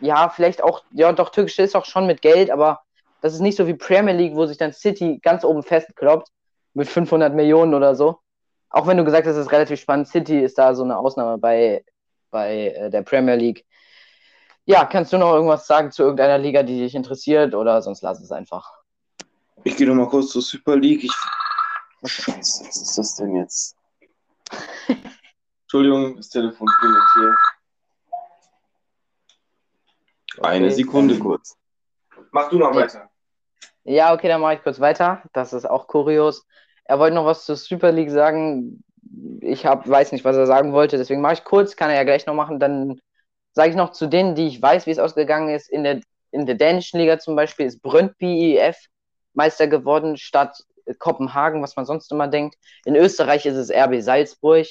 ja, 0.00 0.28
vielleicht 0.28 0.62
auch, 0.62 0.82
ja, 0.92 1.12
doch, 1.12 1.30
türkisch 1.30 1.58
ist 1.58 1.76
auch 1.76 1.84
schon 1.84 2.06
mit 2.06 2.22
Geld, 2.22 2.50
aber 2.50 2.83
das 3.24 3.32
ist 3.32 3.40
nicht 3.40 3.56
so 3.56 3.66
wie 3.66 3.72
Premier 3.72 4.12
League, 4.12 4.34
wo 4.36 4.44
sich 4.44 4.58
dann 4.58 4.74
City 4.74 5.18
ganz 5.22 5.44
oben 5.44 5.62
festkloppt 5.62 6.28
mit 6.74 6.86
500 6.86 7.34
Millionen 7.34 7.72
oder 7.72 7.94
so. 7.94 8.18
Auch 8.68 8.86
wenn 8.86 8.98
du 8.98 9.04
gesagt 9.04 9.26
hast, 9.26 9.36
es 9.36 9.46
ist 9.46 9.52
relativ 9.52 9.80
spannend, 9.80 10.08
City 10.08 10.40
ist 10.40 10.58
da 10.58 10.74
so 10.74 10.84
eine 10.84 10.98
Ausnahme 10.98 11.38
bei, 11.38 11.86
bei 12.30 12.68
äh, 12.68 12.90
der 12.90 13.00
Premier 13.00 13.36
League. 13.36 13.64
Ja, 14.66 14.84
kannst 14.84 15.10
du 15.14 15.16
noch 15.16 15.32
irgendwas 15.32 15.66
sagen 15.66 15.90
zu 15.90 16.02
irgendeiner 16.02 16.36
Liga, 16.36 16.62
die 16.62 16.80
dich 16.80 16.94
interessiert 16.94 17.54
oder 17.54 17.80
sonst 17.80 18.02
lass 18.02 18.20
es 18.20 18.30
einfach. 18.30 18.70
Ich 19.62 19.74
gehe 19.74 19.86
noch 19.86 19.94
mal 19.94 20.06
kurz 20.06 20.28
zur 20.28 20.42
Super 20.42 20.76
League. 20.76 21.04
Ich... 21.04 21.14
Scheiße, 22.04 22.66
was 22.66 22.76
ist 22.76 22.98
das 22.98 23.16
denn 23.16 23.36
jetzt? 23.36 23.74
Entschuldigung, 25.62 26.18
das 26.18 26.28
Telefon 26.28 26.68
klingelt 26.78 27.04
hier. 27.14 27.34
Okay, 30.36 30.46
Eine 30.46 30.70
Sekunde 30.70 31.18
kurz. 31.18 31.56
Mach 32.32 32.50
du 32.50 32.58
noch 32.58 32.74
weiter. 32.74 33.08
Ja, 33.84 34.14
okay, 34.14 34.28
dann 34.28 34.40
mache 34.40 34.54
ich 34.54 34.62
kurz 34.62 34.80
weiter. 34.80 35.22
Das 35.32 35.52
ist 35.52 35.66
auch 35.66 35.86
kurios. 35.86 36.46
Er 36.84 36.98
wollte 36.98 37.14
noch 37.14 37.26
was 37.26 37.44
zur 37.44 37.56
Super 37.56 37.92
League 37.92 38.10
sagen. 38.10 38.82
Ich 39.40 39.66
hab, 39.66 39.88
weiß 39.88 40.12
nicht, 40.12 40.24
was 40.24 40.36
er 40.36 40.46
sagen 40.46 40.72
wollte, 40.72 40.96
deswegen 40.96 41.20
mache 41.20 41.34
ich 41.34 41.44
kurz, 41.44 41.76
kann 41.76 41.90
er 41.90 41.96
ja 41.96 42.04
gleich 42.04 42.26
noch 42.26 42.34
machen. 42.34 42.58
Dann 42.58 43.00
sage 43.52 43.70
ich 43.70 43.76
noch 43.76 43.92
zu 43.92 44.06
denen, 44.06 44.34
die 44.34 44.46
ich 44.48 44.60
weiß, 44.60 44.86
wie 44.86 44.90
es 44.90 44.98
ausgegangen 44.98 45.54
ist. 45.54 45.68
In 45.70 45.84
der, 45.84 46.00
in 46.30 46.46
der 46.46 46.56
dänischen 46.56 46.98
Liga 46.98 47.18
zum 47.18 47.36
Beispiel 47.36 47.66
ist 47.66 47.82
Brøndby 47.82 48.56
IF 48.58 48.76
Meister 49.34 49.66
geworden, 49.66 50.16
statt 50.16 50.64
Kopenhagen, 50.98 51.62
was 51.62 51.76
man 51.76 51.86
sonst 51.86 52.10
immer 52.12 52.28
denkt. 52.28 52.56
In 52.84 52.96
Österreich 52.96 53.46
ist 53.46 53.56
es 53.56 53.70
RB 53.70 54.00
Salzburg, 54.00 54.66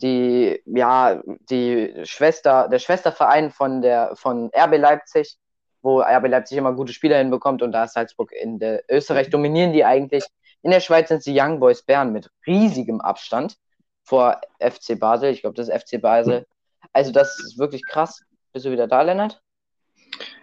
die, 0.00 0.60
ja, 0.66 1.22
die 1.50 1.94
Schwester, 2.04 2.68
der 2.68 2.78
Schwesterverein 2.78 3.50
von, 3.50 3.82
der, 3.82 4.16
von 4.16 4.50
RB 4.54 4.78
Leipzig 4.78 5.38
wo 5.82 6.00
RB 6.00 6.28
Leipzig 6.28 6.56
immer 6.56 6.72
gute 6.72 6.92
Spieler 6.92 7.18
hinbekommt 7.18 7.62
und 7.62 7.72
da 7.72 7.84
ist 7.84 7.94
Salzburg 7.94 8.32
in 8.32 8.58
der 8.58 8.84
Österreich 8.88 9.30
dominieren 9.30 9.72
die 9.72 9.84
eigentlich. 9.84 10.24
In 10.62 10.70
der 10.70 10.80
Schweiz 10.80 11.08
sind 11.08 11.22
sie 11.22 11.38
Young 11.38 11.58
Boys 11.60 11.82
Bern 11.82 12.12
mit 12.12 12.30
riesigem 12.46 13.00
Abstand 13.00 13.56
vor 14.04 14.40
FC 14.60 14.98
Basel. 14.98 15.30
Ich 15.30 15.40
glaube, 15.42 15.54
das 15.54 15.68
ist 15.68 15.82
FC 15.82 16.00
Basel. 16.00 16.46
Also 16.92 17.10
das 17.12 17.38
ist 17.40 17.58
wirklich 17.58 17.82
krass. 17.86 18.22
Bist 18.52 18.66
du 18.66 18.70
wieder 18.70 18.86
da, 18.86 19.02
Lennart? 19.02 19.42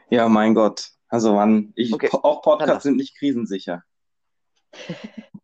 Ja, 0.09 0.27
mein 0.27 0.53
Gott. 0.55 0.89
Also 1.07 1.33
Mann, 1.35 1.71
ich, 1.75 1.93
okay. 1.93 2.09
auch 2.11 2.41
Podcasts 2.41 2.83
sind 2.83 2.97
nicht 2.97 3.17
krisensicher. 3.17 3.83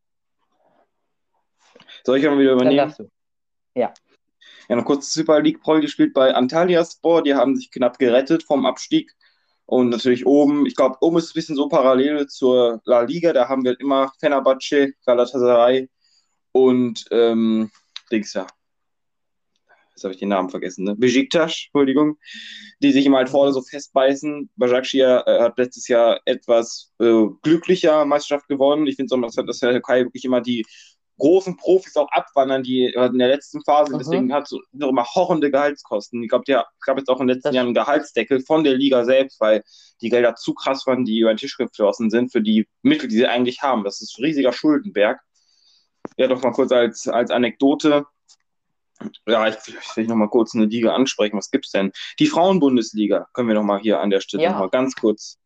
Soll 2.03 2.19
ich 2.19 2.25
mal 2.25 2.37
wieder 2.37 2.53
übernehmen? 2.53 2.93
Ja. 3.73 3.93
Ja, 4.69 4.75
noch 4.75 4.85
kurz 4.85 5.11
Super 5.13 5.41
League 5.41 5.61
Pro 5.61 5.79
gespielt 5.79 6.13
bei 6.13 6.33
Antalyaspor. 6.33 7.23
Die 7.23 7.35
haben 7.35 7.55
sich 7.55 7.71
knapp 7.71 7.97
gerettet 7.99 8.43
vom 8.43 8.65
Abstieg. 8.65 9.15
Und 9.65 9.89
natürlich 9.89 10.25
oben, 10.25 10.65
ich 10.65 10.75
glaube, 10.75 10.97
oben 11.01 11.17
ist 11.17 11.25
es 11.25 11.31
ein 11.31 11.33
bisschen 11.33 11.55
so 11.55 11.67
parallel 11.67 12.27
zur 12.27 12.81
La 12.85 13.01
Liga. 13.01 13.33
Da 13.33 13.49
haben 13.49 13.63
wir 13.63 13.79
immer 13.79 14.11
Fenerbahce, 14.19 14.93
Galatasaray 15.05 15.89
und 16.51 17.05
ähm, 17.11 17.71
Dings 18.11 18.33
ja. 18.33 18.45
Jetzt 19.95 20.03
habe 20.03 20.13
ich 20.13 20.19
den 20.19 20.29
Namen 20.29 20.49
vergessen, 20.49 20.83
ne? 20.83 20.93
Besiktas, 20.93 21.67
Entschuldigung, 21.67 22.17
die 22.83 22.91
sich 22.91 23.05
immer 23.05 23.17
halt 23.17 23.29
vorne 23.29 23.53
so 23.53 23.61
festbeißen. 23.61 24.49
Bajakshir 24.57 25.23
äh, 25.25 25.39
hat 25.39 25.57
letztes 25.57 25.87
Jahr 25.87 26.19
etwas 26.25 26.91
äh, 26.99 27.27
glücklicher 27.43 28.03
Meisterschaft 28.03 28.49
gewonnen. 28.49 28.87
Ich 28.87 28.97
finde, 28.97 29.21
dass 29.21 29.59
der 29.59 29.71
Türkei 29.71 30.03
wirklich 30.03 30.25
immer 30.25 30.41
die 30.41 30.65
großen 31.17 31.57
Profis 31.57 31.95
auch 31.95 32.09
abwandern, 32.11 32.63
die 32.63 32.85
in 32.85 33.17
der 33.17 33.27
letzten 33.27 33.63
Phase, 33.63 33.93
mhm. 33.93 33.99
deswegen 33.99 34.33
hat 34.33 34.47
so 34.47 34.59
immer 34.73 35.05
horrende 35.05 35.49
Gehaltskosten. 35.51 36.21
Ich 36.23 36.29
glaube, 36.29 36.45
der 36.45 36.65
gab 36.81 36.97
jetzt 36.97 37.09
auch 37.09 37.19
in 37.19 37.27
den 37.27 37.35
letzten 37.35 37.49
das 37.49 37.55
Jahren 37.55 37.67
einen 37.67 37.75
Gehaltsdeckel 37.75 38.41
von 38.41 38.63
der 38.63 38.75
Liga 38.75 39.05
selbst, 39.05 39.39
weil 39.39 39.63
die 40.01 40.09
Gelder 40.09 40.35
zu 40.35 40.53
krass 40.53 40.85
waren, 40.87 41.05
die 41.05 41.19
über 41.19 41.33
den 41.33 41.37
Tisch 41.37 41.57
geflossen 41.57 42.09
sind 42.09 42.31
für 42.31 42.41
die 42.41 42.67
Mittel, 42.81 43.07
die 43.07 43.15
sie 43.15 43.27
eigentlich 43.27 43.61
haben. 43.61 43.83
Das 43.83 44.01
ist 44.01 44.17
ein 44.17 44.25
riesiger 44.25 44.51
Schuldenberg. 44.51 45.19
Ja, 46.17 46.27
doch 46.27 46.41
mal 46.41 46.51
kurz 46.51 46.71
als, 46.71 47.07
als 47.07 47.31
Anekdote. 47.31 48.05
Ja, 49.27 49.47
ich, 49.47 49.55
ich 49.67 49.97
will 49.97 50.07
noch 50.07 50.15
mal 50.15 50.29
kurz 50.29 50.55
eine 50.55 50.65
Liga 50.65 50.93
ansprechen. 50.93 51.37
Was 51.37 51.51
gibt's 51.51 51.71
denn? 51.71 51.91
Die 52.19 52.27
Frauenbundesliga 52.27 53.27
können 53.33 53.47
wir 53.47 53.55
noch 53.55 53.63
mal 53.63 53.79
hier 53.79 53.99
an 53.99 54.09
der 54.09 54.21
Stelle 54.21 54.43
ja. 54.43 54.51
noch 54.51 54.59
mal 54.59 54.69
ganz 54.69 54.95
kurz 54.95 55.37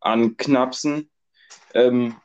anknapsen. 0.00 1.10
Ähm, 1.74 2.10
äh, 2.10 2.23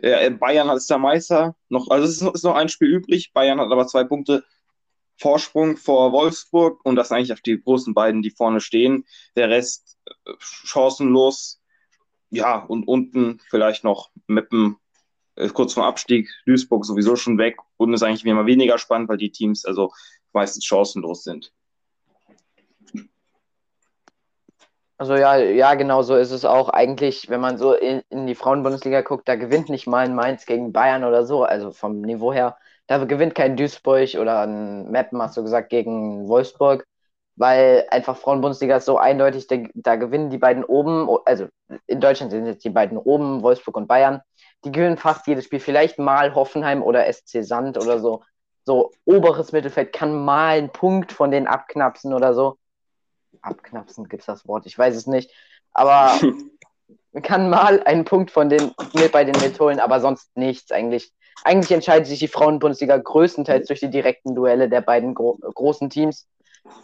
Bayern 0.00 0.68
ist 0.70 0.90
der 0.90 0.98
Meister. 0.98 1.56
Noch, 1.68 1.88
also 1.90 2.04
es 2.04 2.22
ist, 2.22 2.44
noch 2.44 2.54
ein 2.54 2.68
Spiel 2.68 2.88
übrig. 2.88 3.32
Bayern 3.32 3.60
hat 3.60 3.70
aber 3.70 3.86
zwei 3.86 4.04
Punkte 4.04 4.44
Vorsprung 5.18 5.76
vor 5.76 6.12
Wolfsburg 6.12 6.84
und 6.84 6.96
das 6.96 7.10
eigentlich 7.10 7.32
auf 7.32 7.40
die 7.40 7.60
großen 7.60 7.92
beiden, 7.92 8.22
die 8.22 8.30
vorne 8.30 8.60
stehen. 8.60 9.04
Der 9.36 9.48
Rest 9.48 9.98
äh, 10.06 10.32
chancenlos. 10.38 11.60
Ja, 12.30 12.58
und 12.58 12.86
unten 12.86 13.40
vielleicht 13.48 13.84
noch 13.84 14.10
Meppen 14.26 14.76
äh, 15.34 15.48
kurz 15.48 15.74
vor 15.74 15.86
Abstieg. 15.86 16.28
Duisburg 16.46 16.84
sowieso 16.84 17.16
schon 17.16 17.38
weg 17.38 17.56
und 17.76 17.92
ist 17.94 18.02
eigentlich 18.02 18.24
immer 18.24 18.46
weniger 18.46 18.78
spannend, 18.78 19.08
weil 19.08 19.16
die 19.16 19.32
Teams 19.32 19.64
also 19.64 19.92
meistens 20.32 20.64
chancenlos 20.64 21.24
sind. 21.24 21.52
Also 25.00 25.14
ja, 25.14 25.36
ja, 25.36 25.74
genau 25.74 26.02
so 26.02 26.16
ist 26.16 26.32
es 26.32 26.44
auch. 26.44 26.68
Eigentlich, 26.70 27.28
wenn 27.30 27.40
man 27.40 27.56
so 27.56 27.72
in, 27.72 28.02
in 28.10 28.26
die 28.26 28.34
Frauenbundesliga 28.34 29.02
guckt, 29.02 29.28
da 29.28 29.36
gewinnt 29.36 29.68
nicht 29.68 29.86
mal 29.86 30.04
ein 30.04 30.14
Mainz 30.14 30.44
gegen 30.44 30.72
Bayern 30.72 31.04
oder 31.04 31.24
so, 31.24 31.44
also 31.44 31.70
vom 31.70 32.00
Niveau 32.00 32.32
her. 32.32 32.56
Da 32.88 33.04
gewinnt 33.04 33.34
kein 33.36 33.56
Duisburg 33.56 34.14
oder 34.16 34.40
ein 34.42 34.90
Meppen, 34.90 35.22
hast 35.22 35.36
du 35.36 35.42
gesagt, 35.44 35.70
gegen 35.70 36.26
Wolfsburg, 36.28 36.84
weil 37.36 37.86
einfach 37.90 38.16
Frauenbundesliga 38.16 38.78
ist 38.78 38.86
so 38.86 38.98
eindeutig, 38.98 39.46
da, 39.46 39.58
da 39.74 39.94
gewinnen 39.96 40.30
die 40.30 40.38
beiden 40.38 40.64
oben, 40.64 41.08
also 41.26 41.46
in 41.86 42.00
Deutschland 42.00 42.32
sind 42.32 42.46
jetzt 42.46 42.64
die 42.64 42.70
beiden 42.70 42.98
oben, 42.98 43.42
Wolfsburg 43.42 43.76
und 43.76 43.86
Bayern, 43.86 44.22
die 44.64 44.72
gewinnen 44.72 44.96
fast 44.96 45.26
jedes 45.28 45.44
Spiel, 45.44 45.60
vielleicht 45.60 45.98
mal 46.00 46.34
Hoffenheim 46.34 46.82
oder 46.82 47.06
SC 47.12 47.44
Sand 47.44 47.78
oder 47.78 48.00
so. 48.00 48.22
So 48.64 48.90
oberes 49.04 49.52
Mittelfeld 49.52 49.92
kann 49.92 50.24
mal 50.24 50.58
einen 50.58 50.70
Punkt 50.70 51.12
von 51.12 51.30
denen 51.30 51.46
abknapsen 51.46 52.12
oder 52.12 52.34
so 52.34 52.58
abknapsen, 53.42 54.08
gibt 54.08 54.22
es 54.22 54.26
das 54.26 54.46
Wort? 54.46 54.66
Ich 54.66 54.78
weiß 54.78 54.94
es 54.96 55.06
nicht. 55.06 55.30
Aber 55.72 56.18
man 57.12 57.22
kann 57.22 57.50
mal 57.50 57.82
einen 57.82 58.04
Punkt 58.04 58.30
von 58.30 58.48
den 58.48 58.72
mit 58.94 59.12
bei 59.12 59.24
den 59.24 59.40
mitholen, 59.40 59.80
aber 59.80 60.00
sonst 60.00 60.36
nichts 60.36 60.72
eigentlich. 60.72 61.12
Eigentlich 61.44 61.70
entscheidet 61.70 62.06
sich 62.06 62.18
die 62.18 62.28
Frauenbundesliga 62.28 62.96
größtenteils 62.96 63.68
durch 63.68 63.80
die 63.80 63.90
direkten 63.90 64.34
Duelle 64.34 64.68
der 64.68 64.80
beiden 64.80 65.14
gro 65.14 65.36
großen 65.36 65.88
Teams. 65.88 66.26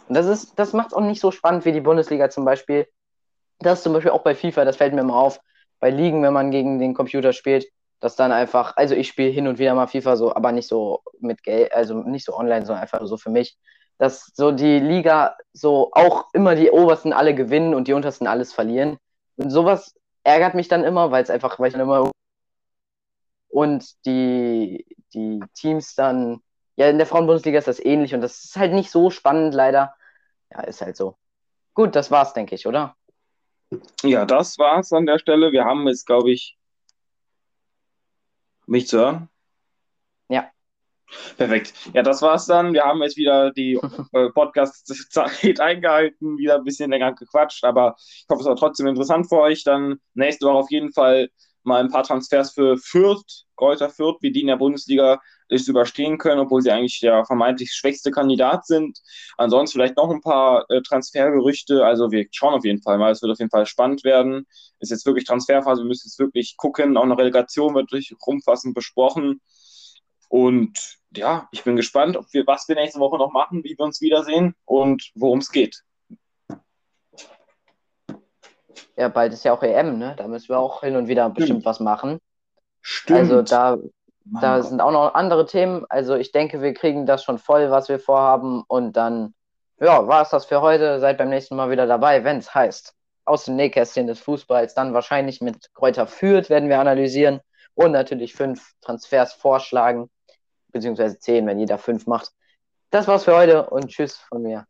Und 0.07 0.15
das 0.15 0.27
ist, 0.27 0.57
das 0.57 0.73
macht 0.73 0.87
es 0.87 0.93
auch 0.93 1.01
nicht 1.01 1.19
so 1.19 1.31
spannend 1.31 1.65
wie 1.65 1.73
die 1.73 1.81
Bundesliga 1.81 2.29
zum 2.29 2.45
Beispiel. 2.45 2.87
Das 3.59 3.79
ist 3.79 3.83
zum 3.83 3.93
Beispiel 3.93 4.11
auch 4.11 4.23
bei 4.23 4.35
FIFA, 4.35 4.65
das 4.65 4.77
fällt 4.77 4.93
mir 4.93 5.01
immer 5.01 5.15
auf, 5.15 5.39
bei 5.79 5.89
Ligen, 5.89 6.23
wenn 6.23 6.33
man 6.33 6.51
gegen 6.51 6.79
den 6.79 6.93
Computer 6.93 7.33
spielt, 7.33 7.67
dass 7.99 8.15
dann 8.15 8.31
einfach, 8.31 8.75
also 8.75 8.95
ich 8.95 9.07
spiele 9.07 9.29
hin 9.29 9.47
und 9.47 9.59
wieder 9.59 9.73
mal 9.75 9.87
FIFA 9.87 10.15
so, 10.15 10.35
aber 10.35 10.51
nicht 10.51 10.67
so 10.67 11.01
mit 11.19 11.43
Geld, 11.43 11.73
also 11.73 12.01
nicht 12.03 12.25
so 12.25 12.35
online, 12.35 12.65
sondern 12.65 12.81
einfach 12.81 13.05
so 13.05 13.17
für 13.17 13.29
mich 13.29 13.57
dass 13.97 14.31
so 14.33 14.51
die 14.51 14.79
Liga 14.79 15.37
so 15.53 15.91
auch 15.93 16.33
immer 16.33 16.55
die 16.55 16.71
obersten 16.71 17.13
alle 17.13 17.33
gewinnen 17.33 17.73
und 17.73 17.87
die 17.87 17.93
untersten 17.93 18.27
alles 18.27 18.53
verlieren. 18.53 18.97
Und 19.37 19.49
sowas 19.49 19.95
ärgert 20.23 20.55
mich 20.55 20.67
dann 20.67 20.83
immer, 20.83 21.11
weil 21.11 21.23
es 21.23 21.29
einfach, 21.29 21.59
weil 21.59 21.67
ich 21.67 21.73
dann 21.73 21.81
immer 21.81 22.11
und 23.55 24.05
die, 24.05 24.85
die 25.13 25.39
Teams 25.53 25.95
dann, 25.95 26.41
ja, 26.75 26.89
in 26.89 26.97
der 26.97 27.07
Frauenbundesliga 27.07 27.57
ist 27.57 27.69
das 27.69 27.79
ähnlich 27.79 28.13
und 28.13 28.19
das 28.19 28.43
ist 28.43 28.57
halt 28.57 28.73
nicht 28.73 28.91
so 28.91 29.09
spannend, 29.09 29.53
leider. 29.53 29.95
Ja, 30.51 30.59
ist 30.61 30.81
halt 30.81 30.97
so. 30.97 31.15
Gut, 31.73 31.95
das 31.95 32.11
war's, 32.11 32.33
denke 32.33 32.55
ich, 32.55 32.67
oder? 32.67 32.97
Ja, 34.03 34.25
das 34.25 34.57
war's 34.57 34.91
an 34.91 35.05
der 35.05 35.19
Stelle. 35.19 35.53
Wir 35.53 35.63
haben 35.63 35.87
jetzt, 35.87 36.05
glaube 36.05 36.31
ich, 36.31 36.57
mich 38.65 38.87
zu 38.87 38.97
hören. 38.97 39.29
Ja. 40.27 40.51
Perfekt. 41.37 41.73
Ja, 41.93 42.03
das 42.03 42.21
war's 42.21 42.45
dann. 42.45 42.73
Wir 42.73 42.83
haben 42.83 43.01
jetzt 43.01 43.17
wieder 43.17 43.51
die 43.51 43.73
äh, 44.13 44.29
Podcast-Zeit 44.29 45.59
eingehalten, 45.59 46.37
wieder 46.37 46.55
ein 46.55 46.63
bisschen 46.63 46.91
länger 46.91 47.13
gequatscht, 47.13 47.63
aber 47.63 47.95
ich 47.97 48.25
hoffe, 48.29 48.41
es 48.41 48.47
war 48.47 48.55
trotzdem 48.55 48.87
interessant 48.87 49.27
für 49.27 49.39
euch. 49.39 49.63
Dann 49.63 49.99
nächste 50.13 50.45
Woche 50.45 50.57
auf 50.57 50.71
jeden 50.71 50.91
Fall 50.91 51.29
mal 51.65 51.81
ein 51.81 51.89
paar 51.89 52.03
Transfers 52.03 52.53
für 52.53 52.77
Fürth, 52.77 53.45
Kräuter 53.55 53.89
Fürth, 53.89 54.17
wie 54.21 54.31
die 54.31 54.41
in 54.41 54.47
der 54.47 54.57
Bundesliga 54.57 55.19
es 55.49 55.67
überstehen 55.67 56.17
können, 56.17 56.39
obwohl 56.39 56.61
sie 56.61 56.71
eigentlich 56.71 56.99
der 56.99 57.25
vermeintlich 57.25 57.71
schwächste 57.71 58.11
Kandidat 58.11 58.65
sind. 58.65 58.99
Ansonsten 59.37 59.77
vielleicht 59.77 59.97
noch 59.97 60.09
ein 60.09 60.21
paar 60.21 60.65
äh, 60.69 60.81
Transfergerüchte. 60.81 61.85
Also 61.85 62.11
wir 62.11 62.25
schauen 62.31 62.53
auf 62.53 62.65
jeden 62.65 62.81
Fall 62.81 62.97
mal. 62.97 63.11
Es 63.11 63.21
wird 63.21 63.31
auf 63.31 63.39
jeden 63.39 63.51
Fall 63.51 63.65
spannend 63.65 64.03
werden. 64.03 64.47
Ist 64.79 64.91
jetzt 64.91 65.05
wirklich 65.05 65.25
Transferphase. 65.25 65.81
Wir 65.81 65.87
müssen 65.87 66.07
jetzt 66.07 66.19
wirklich 66.19 66.55
gucken. 66.57 66.97
Auch 66.97 67.03
eine 67.03 67.17
Relegation 67.17 67.75
wird 67.75 67.91
durch 67.91 68.13
umfassend 68.25 68.73
besprochen. 68.73 69.41
Und 70.29 70.97
ja, 71.17 71.47
ich 71.51 71.63
bin 71.63 71.75
gespannt, 71.75 72.17
ob 72.17 72.25
wir, 72.31 72.45
was 72.47 72.67
wir 72.67 72.75
nächste 72.75 72.99
Woche 72.99 73.17
noch 73.17 73.31
machen, 73.31 73.63
wie 73.63 73.75
wir 73.77 73.85
uns 73.85 74.01
wiedersehen 74.01 74.55
und 74.65 75.11
worum 75.15 75.39
es 75.39 75.51
geht. 75.51 75.83
Ja, 78.97 79.09
bald 79.09 79.33
ist 79.33 79.43
ja 79.43 79.53
auch 79.53 79.61
EM, 79.61 79.97
ne? 79.97 80.15
Da 80.17 80.27
müssen 80.27 80.49
wir 80.49 80.59
auch 80.59 80.81
hin 80.81 80.95
und 80.95 81.07
wieder 81.07 81.29
bestimmt 81.29 81.65
was 81.65 81.79
machen. 81.79 82.19
Stimmt. 82.81 83.19
Also 83.19 83.41
da, 83.41 83.77
da 84.41 84.61
sind 84.61 84.79
auch 84.79 84.91
noch 84.91 85.13
andere 85.15 85.45
Themen. 85.45 85.85
Also 85.89 86.15
ich 86.15 86.31
denke, 86.31 86.61
wir 86.61 86.73
kriegen 86.73 87.05
das 87.05 87.23
schon 87.23 87.37
voll, 87.37 87.71
was 87.71 87.89
wir 87.89 87.99
vorhaben. 87.99 88.63
Und 88.67 88.93
dann, 88.93 89.33
ja, 89.79 90.07
war 90.07 90.21
es 90.21 90.29
das 90.29 90.45
für 90.45 90.61
heute. 90.61 90.99
Seid 90.99 91.17
beim 91.17 91.29
nächsten 91.29 91.55
Mal 91.55 91.69
wieder 91.69 91.87
dabei, 91.87 92.23
wenn 92.23 92.37
es 92.37 92.53
heißt. 92.53 92.93
Aus 93.25 93.45
dem 93.45 93.55
Nähkästchen 93.55 94.07
des 94.07 94.19
Fußballs, 94.19 94.75
dann 94.75 94.93
wahrscheinlich 94.93 95.41
mit 95.41 95.73
Kräuter 95.73 96.07
führt, 96.07 96.49
werden 96.49 96.69
wir 96.69 96.79
analysieren. 96.79 97.41
Und 97.73 97.91
natürlich 97.91 98.33
fünf 98.33 98.71
Transfers 98.81 99.33
vorschlagen. 99.33 100.09
Beziehungsweise 100.75 101.17
zehn, 101.17 101.47
wenn 101.47 101.57
jeder 101.57 101.77
fünf 101.77 102.05
macht. 102.05 102.33
Das 102.89 103.07
war's 103.07 103.23
für 103.23 103.33
heute 103.33 103.69
und 103.69 103.87
tschüss 103.87 104.17
von 104.17 104.41
mir. 104.41 104.67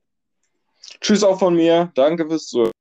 Tschüss 1.01 1.23
auch 1.23 1.39
von 1.39 1.55
mir. 1.55 1.91
Danke 1.95 2.27
fürs 2.27 2.45
Zuhören. 2.45 2.71